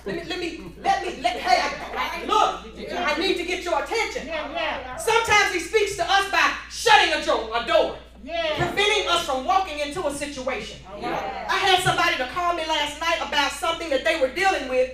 let 0.04 0.16
me, 0.16 0.22
let 0.24 0.38
me, 0.38 0.72
let 0.82 1.02
me, 1.06 1.20
let, 1.22 1.36
hey, 1.36 1.62
I, 1.96 2.24
look, 2.26 2.90
I 2.92 3.18
need 3.18 3.36
to 3.38 3.44
get 3.44 3.62
your 3.64 3.82
attention. 3.82 4.26
Yeah, 4.26 4.50
yeah. 4.52 4.96
Sometimes 4.96 5.52
he 5.54 5.60
speaks 5.60 5.96
to 5.96 6.02
us 6.08 6.30
by 6.30 6.52
shutting 6.70 7.12
a 7.14 7.24
door, 7.26 7.50
a 7.52 7.66
door, 7.66 7.96
Yeah. 8.22 8.54
preventing 8.56 9.08
us 9.08 9.24
from 9.26 9.44
walking 9.44 9.80
into 9.80 10.06
a 10.06 10.14
situation. 10.14 10.78
All 10.88 11.04
I 11.04 11.10
right. 11.10 11.48
had 11.50 11.82
somebody 11.82 12.16
to 12.18 12.26
call 12.28 12.54
me 12.54 12.64
last 12.68 13.00
night 13.00 13.18
about 13.26 13.50
something 13.50 13.90
that 13.90 14.04
they 14.04 14.20
were 14.20 14.28
dealing 14.28 14.68
with, 14.68 14.92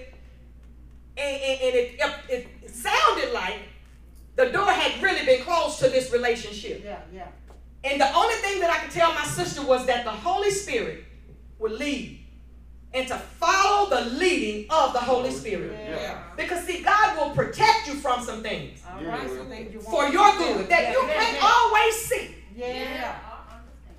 and, 1.19 1.43
and, 1.43 1.61
and 1.61 1.75
it, 1.75 2.00
it, 2.31 2.47
it 2.64 2.71
sounded 2.71 3.33
like 3.35 3.59
the 4.37 4.47
door 4.47 4.71
had 4.71 5.03
really 5.03 5.26
been 5.26 5.43
closed 5.43 5.79
to 5.81 5.88
this 5.90 6.11
relationship. 6.11 6.81
Yeah, 6.83 7.00
yeah. 7.12 7.26
And 7.85 8.00
the 8.00 8.11
only 8.14 8.37
thing 8.37 8.61
that 8.61 8.71
I 8.71 8.79
could 8.79 8.93
tell 8.93 9.12
my 9.12 9.25
sister 9.25 9.61
was 9.62 9.85
that 9.87 10.05
the 10.05 10.11
Holy 10.11 10.50
Spirit 10.53 11.05
would 11.59 11.73
lead 11.73 12.21
and 12.95 13.09
to 13.09 13.17
follow 13.17 13.88
the 13.88 14.11
leading 14.17 14.67
of 14.71 14.93
the 14.93 14.99
Holy 15.00 15.31
Spirit. 15.31 15.73
Yeah. 15.73 16.23
Because 16.37 16.64
see, 16.67 16.83
God 16.83 17.17
will 17.17 17.35
protect 17.35 17.87
you 17.88 17.95
from 17.95 18.23
some 18.23 18.43
things 18.43 18.83
All 18.87 19.03
Yeah, 19.03 19.09
right. 19.09 19.23
yeah. 19.23 19.29
So 19.29 19.45
then 19.45 19.69
you 19.73 19.79
want- 19.81 19.88
for 19.88 20.07
your 20.12 20.31
good 20.37 20.69
that 20.69 20.93
you 20.93 21.00
Yeah, 21.00 21.09
yeah, 21.09 21.14
can't 21.25 21.37
yeah. 21.38 21.50
always 21.50 21.95
see. 22.05 22.35
Yeah. 22.55 23.19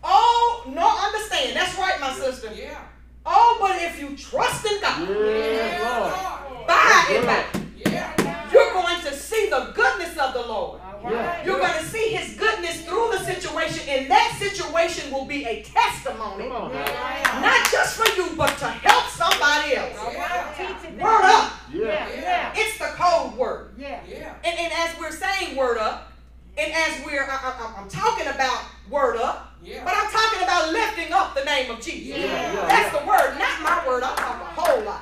Oh, 0.04 0.64
no, 0.68 0.88
understand. 0.88 1.56
That's 1.56 1.78
right, 1.78 2.00
my 2.00 2.14
sister. 2.14 2.52
Yeah. 2.54 2.78
Oh, 3.26 3.58
but 3.60 3.82
if 3.82 4.00
you 4.00 4.16
trust 4.16 4.66
in 4.66 4.80
God, 4.82 5.10
Yeah, 5.10 6.40
Lord. 6.52 6.68
by 6.68 7.06
and 7.16 7.26
by, 7.26 7.44
Yeah. 7.92 8.52
you're 8.52 8.74
going 8.74 9.02
to 9.02 9.14
see 9.14 9.50
the 9.50 9.72
goodness 9.74 10.18
of 10.18 10.34
the 10.34 10.42
Lord. 10.42 10.82
All 11.04 11.12
right. 11.12 11.46
You're 11.46 11.58
going 11.60 11.74
to 11.80 11.86
see 11.86 12.10
His 12.10 12.38
goodness 12.38 12.82
through 12.86 13.10
the 13.12 13.20
situation, 13.26 13.88
and 13.90 14.12
that 14.12 14.36
situation 14.40 15.12
will 15.12 15.26
be 15.26 15.33
a 15.46 15.62
testimony, 15.64 16.44
Come 16.48 16.52
on 16.54 16.72
now. 16.74 16.86
Yeah. 16.86 17.40
not 17.42 17.72
just 17.72 17.96
for 17.98 18.08
you, 18.16 18.36
but 18.38 18.58
to 18.60 18.66
help 18.68 19.06
somebody 19.10 19.76
else. 19.76 19.98
All 20.00 20.14
right. 20.14 20.54
Teach 20.58 20.90
it. 20.92 21.02
Word 21.02 21.22
up. 21.24 21.54
Yeah, 21.72 21.82
Yeah. 22.10 22.22
yeah. 22.22 22.54
It's 22.56 22.78
the 22.78 22.86
code 22.96 23.36
word. 23.38 23.74
Yeah. 23.78 24.00
Yeah. 24.08 24.34
And, 24.44 24.60
and 24.60 24.74
as 24.74 24.98
we're 25.00 25.12
saying 25.12 25.56
word 25.56 25.78
up, 25.78 26.12
and 26.58 26.72
as 26.72 27.04
we're, 27.06 27.24
I, 27.24 27.28
I, 27.36 27.74
I'm 27.82 27.90
talking 27.90 28.28
about 28.28 28.64
word 28.90 29.18
up, 29.18 29.54
Yeah. 29.64 29.84
but 29.84 29.94
I'm 29.96 30.12
talking 30.12 30.44
about 30.44 30.72
lifting 30.72 31.12
up 31.12 31.34
the 31.36 31.44
name 31.46 31.72
of 31.72 31.82
Jesus. 31.82 32.20
Yeah, 32.20 32.26
yeah, 32.54 32.68
That's 32.68 32.92
the 33.00 33.06
word, 33.08 33.38
not 33.40 33.62
my 33.64 33.88
word. 33.88 34.04
I'm 34.04 34.16
talking 34.16 34.42
a 34.42 34.62
whole 34.62 34.84
lot. 34.84 35.02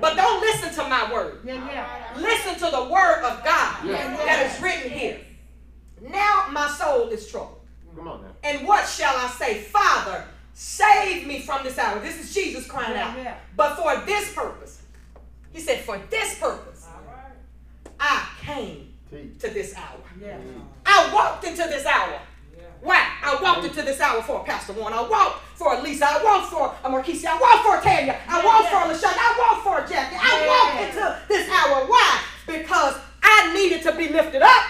But 0.00 0.14
don't 0.14 0.40
listen 0.40 0.72
to 0.74 0.88
my 0.88 1.12
word. 1.12 1.40
Yeah, 1.44 1.54
yeah. 1.54 2.12
Listen 2.16 2.54
to 2.54 2.70
the 2.70 2.84
word 2.84 3.24
of 3.24 3.42
God 3.44 3.84
Yeah. 3.84 4.16
that 4.26 4.46
is 4.54 4.62
written 4.62 4.90
here. 4.90 5.18
Now 6.00 6.46
my 6.52 6.68
soul 6.68 7.08
is 7.08 7.26
troubled. 7.28 7.60
Come 7.96 8.06
on 8.08 8.22
now. 8.22 8.28
And 8.44 8.66
what 8.66 8.86
shall 8.88 9.16
I 9.16 9.26
say? 9.28 9.60
Father, 9.62 10.24
save 10.52 11.26
me 11.26 11.40
from 11.40 11.64
this 11.64 11.78
hour. 11.78 11.98
This 12.00 12.20
is 12.22 12.34
Jesus 12.34 12.66
crying 12.66 12.92
Yeah, 12.94 13.08
out. 13.08 13.16
yeah. 13.16 13.34
But 13.56 13.76
for 13.76 14.04
this 14.04 14.32
purpose, 14.34 14.82
he 15.52 15.60
said, 15.60 15.80
for 15.80 15.98
this 16.10 16.38
purpose, 16.38 16.86
I 17.98 18.28
came 18.42 18.92
Teach. 19.10 19.38
to 19.40 19.48
this 19.50 19.74
hour. 19.76 20.00
Yeah. 20.20 20.36
I 20.84 21.10
walked 21.14 21.44
into 21.44 21.62
this 21.62 21.86
hour. 21.86 22.18
Yeah. 22.56 22.62
Why? 22.82 23.06
I 23.22 23.33
walked 23.44 23.64
into 23.66 23.82
this 23.82 24.00
hour 24.00 24.22
for 24.22 24.40
a 24.40 24.44
Pastor 24.44 24.72
Juan. 24.72 24.94
I 24.94 25.06
walked 25.06 25.44
for 25.54 25.76
Lisa. 25.82 26.06
I 26.08 26.24
walked 26.24 26.50
for 26.50 26.74
a 26.82 26.88
Marquise. 26.88 27.24
I 27.26 27.38
walked 27.38 27.62
for 27.62 27.76
a 27.78 27.82
Tanya. 27.82 28.18
I 28.26 28.42
walked 28.42 28.68
for 28.72 28.80
a 28.80 28.88
LaShawn. 28.88 29.12
I 29.14 29.30
walked 29.38 29.62
for 29.62 29.84
a 29.84 29.88
Jackie. 29.88 30.16
I 30.18 30.32
walked 30.48 30.88
into 30.88 31.04
this 31.28 31.48
hour. 31.50 31.84
Why? 31.86 32.22
Because 32.46 32.96
I 33.22 33.52
needed 33.52 33.82
to 33.82 33.92
be 33.94 34.08
lifted 34.08 34.40
up 34.40 34.64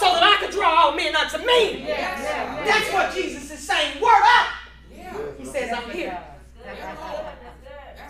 so 0.00 0.06
that 0.16 0.22
I 0.24 0.36
could 0.40 0.50
draw 0.50 0.70
all 0.70 0.96
men 0.96 1.14
unto 1.14 1.38
me. 1.38 1.84
That's 1.86 2.90
what 2.92 3.14
Jesus 3.14 3.50
is 3.50 3.60
saying. 3.60 4.00
Word 4.00 4.22
up. 4.24 4.46
He 5.38 5.44
says, 5.44 5.70
I'm 5.76 5.90
here. 5.90 6.18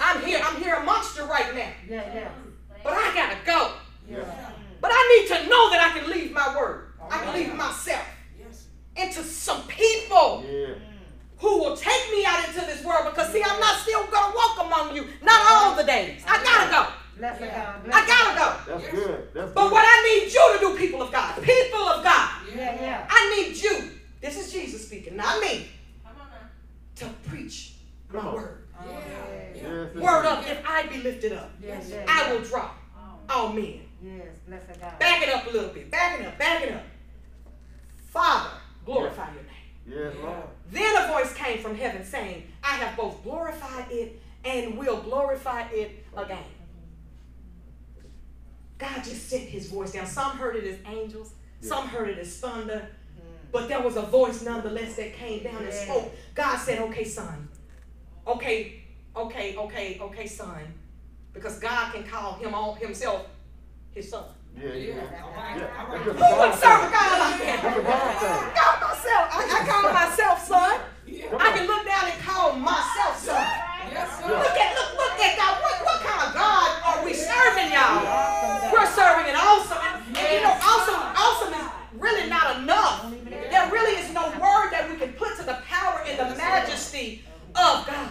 I'm 0.01 0.25
here. 0.25 0.41
I'm 0.43 0.63
here 0.63 0.75
amongst 0.77 1.17
you 1.17 1.25
right 1.25 1.55
now. 1.55 1.69
yeah. 1.89 2.29
But 2.85 2.93
I 2.95 3.15
gotta 3.15 3.37
go. 3.45 3.73
But 4.81 4.91
I 4.93 5.03
need 5.21 5.29
to 5.35 5.49
know 5.49 5.71
that 5.71 5.81
I 5.93 5.99
can 5.99 6.11
leave 6.11 6.33
my 6.33 6.57
word. 6.57 6.87
I 7.11 7.19
can 7.19 7.35
leave 7.35 7.55
myself 7.55 8.03
Yes. 8.03 8.12
Into 9.03 9.23
some 9.25 9.63
people 9.69 10.45
Yeah. 10.49 10.75
who 11.39 11.59
will 11.59 11.77
take 11.77 12.11
me 12.13 12.25
out 12.25 12.47
into 12.49 12.61
this 12.67 12.85
world 12.85 13.07
because 13.11 13.33
see, 13.33 13.43
I'm 13.43 13.61
not 13.61 13.79
still 13.81 14.07
gonna 14.07 14.35
walk 14.35 14.59
among 14.67 14.97
you. 14.97 15.07
Not 15.23 15.41
all 15.51 15.75
the 15.77 15.85
days. 15.85 16.23
I 16.27 16.43
gotta 16.43 16.71
go. 16.71 16.93
Bless 17.19 17.39
the 17.39 17.47
God. 17.47 17.85
Bless 17.85 17.95
I 17.97 18.07
gotta 18.07 18.39
go. 18.39 18.73
That's 18.79 18.89
good. 18.91 19.29
That's 19.35 19.53
But 19.53 19.63
good. 19.65 19.73
what 19.73 19.85
I 19.87 19.97
need 20.25 20.33
you 20.33 20.53
to 20.55 20.59
do, 20.61 20.79
people 20.79 21.03
of 21.03 21.13
God, 21.13 21.43
people 21.43 21.81
of 21.81 22.03
God, 22.03 22.31
Yeah, 22.55 22.81
yeah. 22.81 23.07
I 23.11 23.37
need 23.37 23.57
you. 23.57 23.91
This 24.21 24.39
is 24.39 24.53
Jesus 24.53 24.87
speaking, 24.87 25.17
not 25.17 25.41
me, 25.41 25.69
to 26.97 27.07
preach 27.29 27.75
my 28.13 28.19
Come 28.21 28.29
on. 28.29 28.35
word. 28.35 28.59
Oh, 28.79 28.85
Yeah. 28.87 28.93
yeah. 28.99 29.55
Yes, 29.55 29.91
yes, 29.95 30.03
Word 30.03 30.23
yes. 30.25 30.27
up. 30.27 30.47
If 30.49 30.69
I 30.69 30.83
be 30.87 30.97
lifted 30.99 31.33
up, 31.33 31.51
Yes, 31.63 31.87
yes. 31.91 32.07
I 32.09 32.33
will 32.33 32.41
draw 32.43 32.71
oh. 32.97 33.19
all 33.29 33.53
men. 33.53 33.81
Yes, 34.03 34.37
bless 34.49 34.63
the 34.65 34.79
God. 34.79 34.99
Back 34.99 35.23
it 35.23 35.29
up 35.35 35.47
a 35.47 35.51
little 35.51 35.71
bit. 35.71 35.91
Back 35.91 36.21
it 36.21 36.27
up. 36.27 36.39
Back 36.39 36.63
it 36.65 36.73
up. 36.75 36.83
Father, 38.11 38.51
glorify 38.85 39.29
your 39.33 39.43
name. 39.43 39.53
Yes, 39.87 40.15
Lord. 40.23 40.45
Then 40.71 41.05
a 41.05 41.09
voice 41.09 41.35
came 41.35 41.59
from 41.59 41.75
heaven 41.75 42.05
saying, 42.05 42.45
I 42.63 42.77
have 42.77 42.97
both 42.97 43.23
glorified 43.23 43.91
it 43.91 44.21
and 44.45 44.77
will 44.77 45.01
glorify 45.03 45.69
it 45.73 46.05
again. 46.17 46.45
God 48.79 49.05
just 49.05 49.29
sent 49.29 49.43
his 49.43 49.71
voice 49.71 49.93
down. 49.93 50.07
Some 50.07 50.37
heard 50.37 50.57
it 50.57 50.65
as 50.65 50.79
angels, 50.87 51.35
some 51.61 51.87
heard 51.89 52.09
it 52.09 52.19
as 52.19 52.37
thunder, 52.39 52.89
mm. 53.17 53.23
but 53.53 53.69
there 53.69 53.81
was 53.81 53.97
a 53.97 54.03
voice 54.03 54.43
nonetheless 54.43 54.97
that 54.97 55.15
came 55.15 55.45
down 55.45 55.63
and 55.63 55.73
spoke. 55.73 56.13
God 56.35 56.57
said, 56.57 56.81
Okay, 56.81 57.05
son. 57.05 57.49
Okay, 58.27 58.83
okay, 59.15 59.57
okay, 59.57 59.99
okay, 60.01 60.27
son. 60.27 60.61
Because 61.33 61.59
God 61.59 61.93
can 61.95 62.05
call 62.05 62.35
him 62.35 62.55
all 62.55 62.75
himself 62.75 63.27
his 63.93 64.11
son. 64.11 64.25
Yeah, 64.57 64.73
yeah. 64.75 64.95
Yeah. 64.95 65.57
Yeah. 65.57 65.87
That's 65.91 66.05
Who 66.05 66.13
would 66.13 66.55
serve 66.55 66.83
a. 66.83 66.93
God 66.93 67.19
like 67.21 67.39
That's 67.41 67.79
a 67.79 67.83
that? 67.83 68.72
myself. 69.03 69.27
I, 69.35 69.41
I 69.43 69.61
call 69.67 69.93
myself 69.93 70.47
son. 70.47 70.81
Yeah. 71.07 71.37
I 71.39 71.53
can 71.57 71.67
look 71.67 71.85
down 71.85 72.05
and 72.07 72.19
call 72.23 72.55
myself 72.55 73.19
son. 73.19 73.47
Yes, 73.91 74.09
sir. 74.19 74.31
Look 74.31 74.57
at 74.57 74.75
look 74.79 74.91
look 74.97 75.19
at 75.19 75.37
God. 75.37 75.59
What, 75.63 75.77
what 75.85 76.01
kind 76.07 76.29
of 76.29 76.35
God 76.35 76.71
are 76.87 77.05
we 77.05 77.13
serving, 77.15 77.73
y'all? 77.75 78.73
We're 78.73 78.87
serving 78.87 79.27
an 79.29 79.37
awesome, 79.37 79.79
and, 79.83 80.17
and 80.17 80.29
you 80.33 80.43
know, 80.43 80.55
awesome 80.63 81.03
awesome 81.19 81.53
is 81.55 81.67
really 81.99 82.29
not 82.31 82.59
enough. 82.63 83.11
There 83.29 83.71
really 83.71 84.01
is 84.01 84.13
no 84.15 84.31
word 84.39 84.71
that 84.71 84.89
we 84.89 84.97
can 84.97 85.13
put 85.15 85.37
to 85.39 85.45
the 85.45 85.59
power 85.67 86.03
and 86.07 86.19
the 86.19 86.37
majesty 86.37 87.25
of 87.55 87.87
God, 87.87 88.09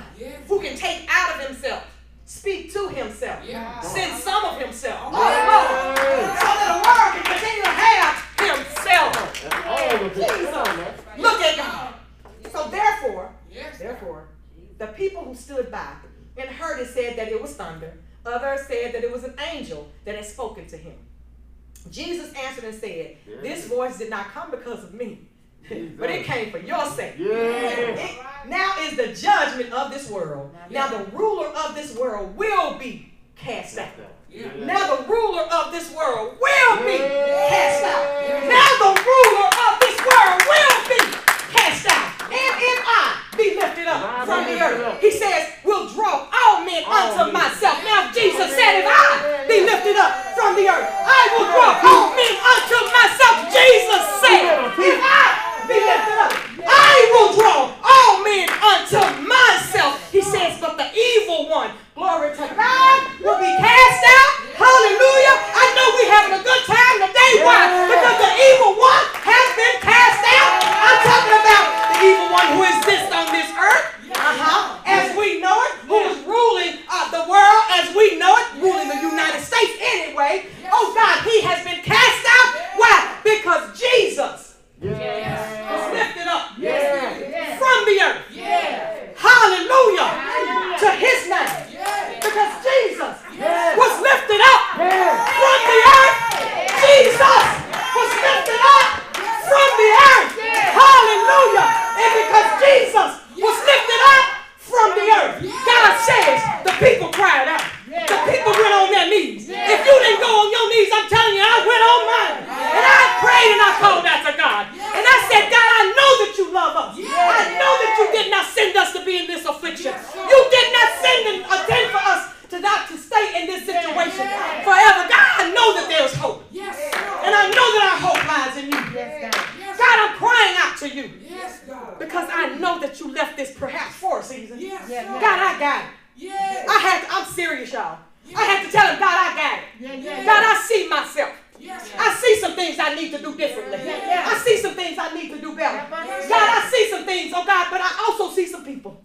who 0.48 0.60
can 0.60 0.76
take 0.78 1.08
out 1.10 1.36
of 1.40 1.48
Himself, 1.48 1.88
speak 2.26 2.72
to 2.74 2.90
Himself, 2.90 3.44
send 3.82 4.22
some 4.22 4.46
of 4.46 4.60
Himself. 4.62 5.14
said 17.12 17.28
that 17.28 17.32
it 17.32 17.42
was 17.42 17.54
thunder. 17.56 17.94
Others 18.26 18.68
said 18.68 18.94
that 18.94 19.04
it 19.04 19.12
was 19.12 19.24
an 19.24 19.34
angel 19.52 19.90
that 20.06 20.16
had 20.16 20.26
spoken 20.26 20.68
to 20.68 20.78
him. 20.78 20.94
Jesus 21.90 22.32
answered 22.34 22.66
and 22.66 22.76
said. 22.76 23.18
This 23.42 23.68
voice 23.68 23.98
did 23.98 24.10
not 24.10 24.28
come 24.28 24.52
because 24.52 24.84
of 24.84 24.94
me, 24.94 25.20
but 25.98 26.10
it 26.10 26.26
came 26.26 26.52
for 26.52 26.60
your 26.60 26.86
sake. 26.92 27.16
It, 27.18 28.20
now 28.48 28.76
is 28.82 28.96
the 28.96 29.08
judgment 29.08 29.74
of 29.74 29.92
this 29.92 30.10
world. 30.10 30.56
Now, 30.70 30.88
the 30.88 31.06
ruler 31.12 31.48
of 31.48 31.74
this 31.74 31.96
world 31.98 32.38
will 32.38 32.78
be 32.78 33.12
cast 33.36 33.78
out. 33.80 33.90
Now 34.34 34.96
the 34.96 35.04
ruler 35.10 35.42
of 35.42 35.72
this 35.74 35.94
world 35.94 36.38
will 36.40 36.78
be 36.86 36.98
cast 36.98 37.84
out. 37.84 38.06
Now 38.48 38.70
the 38.80 39.02
ruler 39.04 39.48
of 39.50 39.80
this 39.82 39.98
world 40.00 40.42
will 40.48 40.78
be 40.88 41.18
cast 41.52 41.88
out. 41.90 42.32
And 42.32 42.56
if 42.62 42.80
I 42.88 43.24
be 43.36 43.56
lifted 43.60 43.88
up 43.88 44.26
from 44.26 44.46
the 44.46 44.62
earth, 44.62 45.02
he 45.02 45.12
says, 45.12 45.50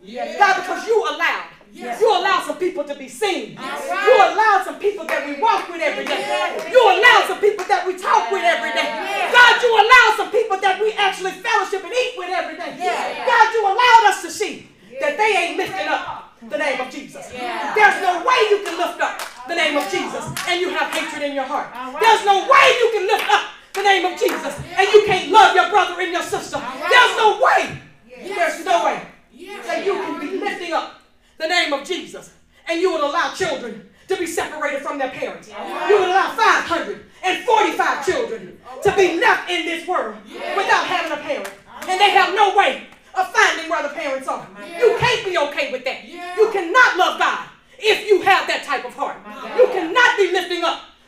Yes. 0.06 0.38
God, 0.38 0.62
because 0.62 0.86
you 0.86 1.02
allowed. 1.02 1.50
Yes. 1.72 2.00
You 2.00 2.08
allowed 2.08 2.44
some 2.46 2.56
people 2.56 2.84
to 2.84 2.94
be 2.94 3.08
seen. 3.08 3.52
You 3.52 4.14
allowed 4.16 4.62
some 4.64 4.78
people 4.78 5.04
that 5.04 5.26
we 5.26 5.40
walk 5.42 5.68
with 5.68 5.82
every 5.82 6.04
day. 6.06 6.24
You 6.70 6.80
allowed 6.80 7.05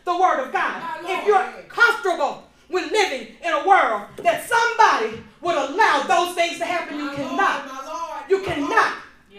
the 0.09 0.17
Word 0.17 0.47
of 0.47 0.53
God. 0.53 0.83
If 1.05 1.27
you're 1.27 1.45
comfortable 1.69 2.45
with 2.71 2.91
living 2.91 3.35
in 3.45 3.53
a 3.53 3.69
world 3.69 4.09
that 4.19 4.49
somebody 4.49 5.23
would 5.43 5.55
allow 5.55 6.03
those 6.09 6.35
things 6.35 6.59
to 6.59 6.65
happen, 6.65 6.99
you 6.99 7.11
cannot. 7.11 8.29
You 8.29 8.43
cannot. 8.43 8.97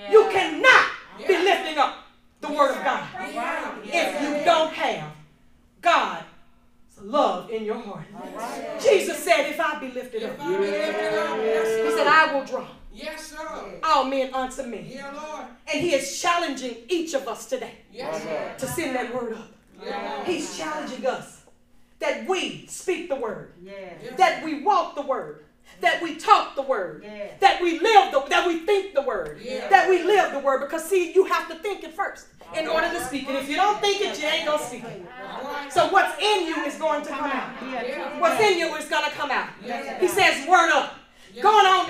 You 0.10 0.30
cannot 0.32 0.92
be 1.28 1.34
lifting 1.38 1.78
up 1.78 2.06
the 2.42 2.50
Word 2.50 2.78
of 2.78 2.84
God. 2.84 3.08
If 3.84 4.22
you 4.22 4.46
don't 4.46 4.72
have 4.74 5.12
God 5.82 6.24
love 7.02 7.50
in 7.50 7.64
your 7.64 7.80
heart. 7.80 8.06
Jesus 8.82 9.18
said, 9.18 9.50
If 9.50 9.60
I 9.60 9.80
be 9.80 9.92
lifted 9.92 10.24
up, 10.24 10.38
He 10.38 11.92
said, 11.96 12.08
I 12.08 12.34
will 12.34 12.46
draw 12.46 12.68
yes, 12.94 13.34
all 13.84 14.04
men 14.04 14.34
unto 14.34 14.64
me. 14.64 14.92
Yeah, 14.96 15.48
and 15.72 15.82
He 15.82 15.94
is 15.94 16.22
challenging 16.22 16.76
each 16.90 17.14
of 17.14 17.28
us 17.28 17.46
today 17.46 17.76
yes, 17.92 18.60
to 18.60 18.68
send 18.68 18.96
that 18.96 19.14
word 19.16 19.34
up. 19.34 19.48
He's 20.26 20.58
challenging 20.58 21.06
us 21.06 21.44
that 22.00 22.28
we 22.28 22.66
speak 22.68 23.10
the 23.10 23.16
word, 23.16 23.54
that 24.18 24.44
we 24.44 24.64
walk 24.64 24.96
the 24.96 25.02
word, 25.02 25.44
that 25.82 26.02
we 26.02 26.16
talk 26.16 26.56
the 26.56 26.62
word, 26.62 27.04
yeah. 27.04 27.28
that 27.40 27.62
we 27.62 27.80
live 27.80 28.12
the 28.12 28.22
that 28.30 28.48
we 28.48 28.60
think 28.60 28.94
the 28.96 29.02
word, 29.02 29.40
yeah. 29.42 29.70
that 29.70 29.90
we 29.90 30.04
live 30.04 30.32
the 30.34 30.40
word. 30.40 30.62
Because 30.62 30.84
see, 30.86 31.14
you 31.14 31.26
have 31.26 31.48
to 31.50 31.56
think 31.56 31.84
it 31.84 31.94
first 31.94 32.28
in 32.58 32.68
order 32.68 32.90
to 32.90 33.00
speak 33.06 33.30
it. 33.30 33.36
If 33.36 33.50
you 33.50 33.56
don't 33.56 33.80
think 33.80 34.02
it, 34.02 34.20
you 34.20 34.28
ain't 34.28 34.46
gonna 34.46 34.64
speak 34.64 34.84
it. 34.84 35.06
So 35.70 35.88
what's 35.90 36.18
in 36.22 36.48
you 36.48 36.64
is 36.64 36.76
going 36.76 37.04
to 37.04 37.10
come 37.10 37.32
out. 37.32 37.50
What's 38.20 38.42
in 38.42 38.58
you 38.58 38.76
is 38.76 38.86
gonna 38.90 39.12
come 39.12 39.32
out. 39.32 39.50
He 40.00 40.08
says, 40.08 40.48
"Word 40.48 40.72
up." 40.72 40.96
Going 41.42 41.66
on, 41.66 41.86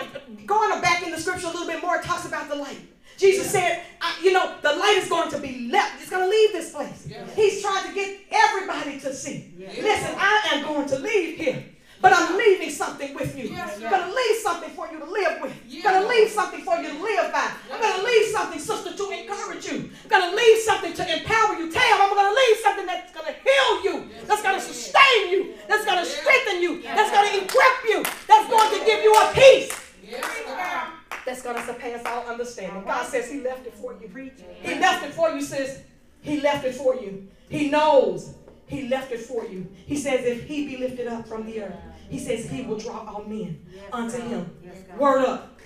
will 42.70 42.78
draw 42.78 43.06
all 43.06 43.24
men 43.26 43.60
Yes, 43.74 43.84
unto 43.92 44.18
God. 44.18 44.28
him. 44.28 44.58
Yes, 44.64 44.76
Word 44.98 45.26
up. 45.26 45.60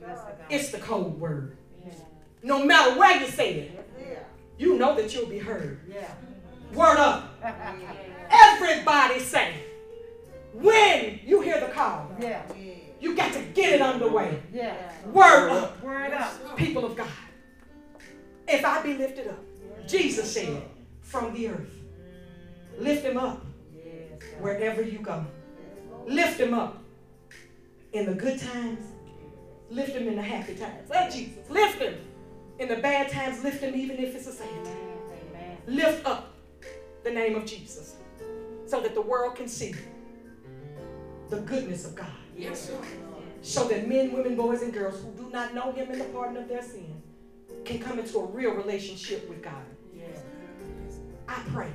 Yes, 0.00 0.18
It's 0.50 0.70
the 0.70 0.78
code 0.78 1.18
word. 1.18 1.56
No 2.42 2.64
matter 2.64 2.98
where 2.98 3.20
you 3.20 3.26
say 3.26 3.54
it, 3.54 3.84
you 4.58 4.78
know 4.78 4.94
that 4.96 5.12
you'll 5.14 5.26
be 5.26 5.38
heard. 5.38 5.80
Word 6.74 6.96
up. 6.98 7.34
Everybody 8.30 9.18
say, 9.20 9.54
when 10.52 11.20
you 11.24 11.40
hear 11.40 11.60
the 11.60 11.66
call, 11.68 12.10
you 13.00 13.16
got 13.16 13.32
to 13.32 13.42
get 13.54 13.74
it 13.74 13.80
underway. 13.82 14.40
Word 15.12 15.50
up, 15.50 15.82
Word 15.82 16.12
up. 16.12 16.56
people 16.56 16.84
of 16.84 16.96
God. 16.96 17.08
If 18.46 18.64
I 18.64 18.82
be 18.82 18.94
lifted 18.94 19.28
up, 19.28 19.38
Jesus 19.86 20.32
said, 20.32 20.62
from 21.00 21.34
the 21.34 21.48
earth, 21.48 21.74
lift 22.78 23.04
him 23.04 23.16
up 23.18 23.44
wherever 24.40 24.82
you 24.82 24.98
go. 25.00 25.24
Lift 26.08 26.40
him 26.40 26.54
up 26.54 26.82
in 27.92 28.06
the 28.06 28.14
good 28.14 28.40
times. 28.40 28.84
Lift 29.70 29.90
him 29.90 30.08
in 30.08 30.16
the 30.16 30.22
happy 30.22 30.54
times. 30.54 30.88
Let 30.88 31.12
Jesus 31.12 31.50
lift 31.50 31.80
him 31.80 31.96
in 32.58 32.68
the 32.68 32.76
bad 32.76 33.10
times. 33.10 33.44
Lift 33.44 33.62
him 33.62 33.74
even 33.74 33.98
if 33.98 34.14
it's 34.14 34.26
a 34.26 34.32
sad 34.32 34.64
time. 34.64 34.76
Amen. 35.30 35.58
Lift 35.66 36.06
up 36.06 36.32
the 37.04 37.10
name 37.10 37.36
of 37.36 37.44
Jesus 37.44 37.96
so 38.66 38.80
that 38.80 38.94
the 38.94 39.02
world 39.02 39.36
can 39.36 39.48
see 39.48 39.74
the 41.28 41.40
goodness 41.40 41.84
of 41.84 41.94
God. 41.94 42.06
Yes, 42.34 42.68
sir. 42.68 42.78
So 43.42 43.68
that 43.68 43.86
men, 43.86 44.12
women, 44.12 44.34
boys, 44.34 44.62
and 44.62 44.72
girls 44.72 45.02
who 45.02 45.10
do 45.22 45.30
not 45.30 45.54
know 45.54 45.72
Him 45.72 45.90
in 45.90 45.98
the 45.98 46.04
pardon 46.06 46.38
of 46.38 46.48
their 46.48 46.62
sin 46.62 47.02
can 47.64 47.78
come 47.78 47.98
into 47.98 48.18
a 48.18 48.24
real 48.24 48.52
relationship 48.52 49.28
with 49.28 49.42
God. 49.42 49.64
Yes. 49.94 50.22
I 51.28 51.40
pray. 51.52 51.70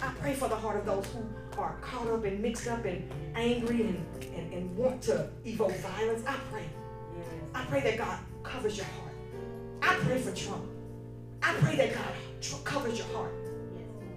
I 0.00 0.12
pray 0.20 0.34
for 0.34 0.48
the 0.48 0.56
heart 0.56 0.76
of 0.76 0.86
those 0.86 1.06
who 1.06 1.24
are 1.58 1.76
caught 1.80 2.08
up 2.08 2.24
and 2.24 2.40
mixed 2.40 2.66
up 2.68 2.84
and 2.84 3.10
angry 3.34 3.82
and, 3.82 4.24
and, 4.34 4.52
and 4.52 4.76
want 4.76 5.02
to 5.02 5.28
evoke 5.44 5.76
violence. 5.76 6.22
I 6.26 6.36
pray. 6.50 6.64
Yes. 7.16 7.26
I 7.54 7.64
pray 7.64 7.80
that 7.80 7.98
God 7.98 8.18
covers 8.42 8.76
your 8.76 8.86
heart. 8.86 9.14
I 9.82 9.94
pray 9.96 10.18
for 10.18 10.34
Trump. 10.34 10.64
I 11.42 11.54
pray 11.54 11.76
that 11.76 11.94
God 11.94 12.64
covers 12.64 12.98
your 12.98 13.06
heart. 13.08 13.32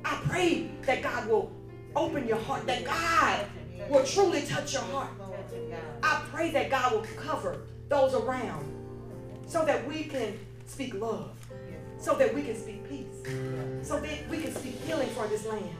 I 0.03 0.19
pray 0.27 0.69
that 0.83 1.01
God 1.01 1.27
will 1.27 1.51
open 1.95 2.27
your 2.27 2.37
heart, 2.37 2.67
that 2.67 2.85
God 2.85 3.45
will 3.89 4.05
truly 4.05 4.43
touch 4.43 4.73
your 4.73 4.83
heart. 4.83 5.09
I 6.03 6.23
pray 6.31 6.51
that 6.51 6.69
God 6.69 6.91
will 6.93 7.05
cover 7.17 7.61
those 7.89 8.13
around 8.13 8.71
so 9.47 9.65
that 9.65 9.87
we 9.87 10.03
can 10.03 10.37
speak 10.65 10.93
love, 10.93 11.31
so 11.97 12.15
that 12.15 12.33
we 12.33 12.43
can 12.43 12.55
speak 12.55 12.87
peace, 12.89 13.33
so 13.81 13.99
that 13.99 14.29
we 14.29 14.41
can 14.41 14.53
speak 14.53 14.79
healing 14.81 15.09
for 15.09 15.27
this 15.27 15.45
land. 15.45 15.75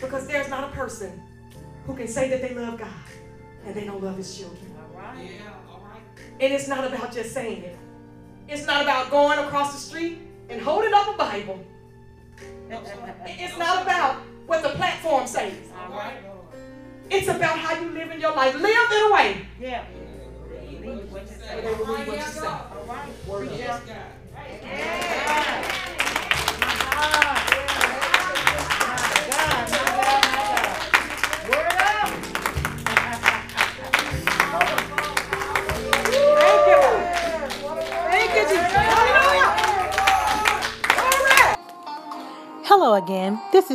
Because 0.00 0.26
there's 0.26 0.48
not 0.48 0.64
a 0.64 0.72
person 0.72 1.22
who 1.86 1.94
can 1.94 2.08
say 2.08 2.28
that 2.30 2.42
they 2.42 2.54
love 2.54 2.78
God 2.78 2.88
and 3.64 3.74
they 3.74 3.84
don't 3.84 4.02
love 4.02 4.16
his 4.16 4.36
children. 4.36 4.60
All 4.78 5.00
right. 5.00 5.18
Yeah, 5.18 5.52
all 5.70 5.86
right. 5.90 6.02
And 6.40 6.52
it's 6.52 6.68
not 6.68 6.84
about 6.84 7.12
just 7.12 7.32
saying 7.32 7.62
it. 7.62 7.78
It's 8.48 8.66
not 8.66 8.82
about 8.82 9.10
going 9.10 9.38
across 9.38 9.72
the 9.72 9.80
street 9.80 10.18
and 10.48 10.60
holding 10.60 10.92
up 10.94 11.14
a 11.14 11.16
Bible. 11.16 11.64
It's 12.70 13.58
not 13.58 13.82
about 13.82 14.16
what 14.46 14.62
the 14.62 14.70
platform 14.70 15.26
says. 15.26 15.54
All 15.78 15.96
right. 15.96 16.16
It's 17.10 17.28
about 17.28 17.58
how 17.58 17.80
you 17.80 17.90
live 17.90 18.10
in 18.10 18.20
your 18.20 18.34
life. 18.34 18.54
Live 18.54 18.62
in 18.64 19.10
a 19.10 19.14
way 19.14 19.46
Yeah. 19.60 19.84
Believe 20.80 21.12
what 21.12 21.22
you 21.22 21.26
where 21.26 21.26
say. 21.26 21.60
they 21.62 21.74
believe 21.74 22.06
what 22.06 22.16
you 22.16 22.22
say. 22.22 22.46
All 22.46 22.84
right. 22.86 23.08
Word 23.26 23.48
up. 23.48 23.58
Yes, 23.58 23.80
God. 23.86 23.96
Yeah. 24.62 25.55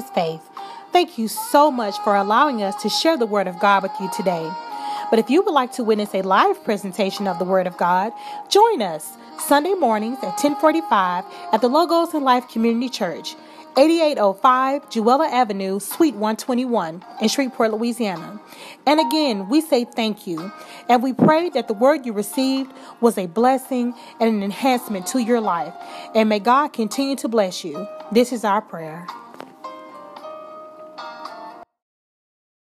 Is 0.01 0.09
Faith. 0.09 0.41
Thank 0.91 1.17
you 1.17 1.27
so 1.27 1.69
much 1.69 1.97
for 1.99 2.15
allowing 2.15 2.63
us 2.63 2.81
to 2.81 2.89
share 2.89 3.17
the 3.17 3.25
Word 3.25 3.47
of 3.47 3.59
God 3.59 3.83
with 3.83 3.91
you 3.99 4.09
today. 4.11 4.51
But 5.09 5.19
if 5.19 5.29
you 5.29 5.43
would 5.43 5.53
like 5.53 5.73
to 5.73 5.83
witness 5.83 6.15
a 6.15 6.21
live 6.21 6.63
presentation 6.63 7.27
of 7.27 7.37
the 7.37 7.45
Word 7.45 7.67
of 7.67 7.77
God, 7.77 8.11
join 8.49 8.81
us 8.81 9.13
Sunday 9.39 9.73
mornings 9.73 10.17
at 10.17 10.41
1045 10.43 11.25
at 11.53 11.61
the 11.61 11.67
Logos 11.67 12.13
and 12.13 12.25
Life 12.25 12.47
Community 12.47 12.89
Church, 12.89 13.35
8805 13.77 14.89
Jewella 14.89 15.31
Avenue, 15.31 15.79
Suite 15.79 16.15
121 16.15 17.03
in 17.21 17.27
Shreveport, 17.27 17.71
Louisiana. 17.71 18.39
And 18.87 18.99
again, 18.99 19.49
we 19.49 19.61
say 19.61 19.85
thank 19.85 20.25
you. 20.25 20.51
And 20.89 21.03
we 21.03 21.13
pray 21.13 21.49
that 21.49 21.67
the 21.67 21.73
word 21.73 22.05
you 22.05 22.13
received 22.13 22.71
was 23.01 23.17
a 23.17 23.27
blessing 23.27 23.93
and 24.19 24.35
an 24.35 24.43
enhancement 24.43 25.05
to 25.07 25.19
your 25.19 25.41
life. 25.41 25.73
And 26.15 26.27
may 26.27 26.39
God 26.39 26.69
continue 26.69 27.15
to 27.17 27.27
bless 27.27 27.63
you. 27.63 27.87
This 28.11 28.33
is 28.33 28.43
our 28.43 28.61
prayer. 28.61 29.07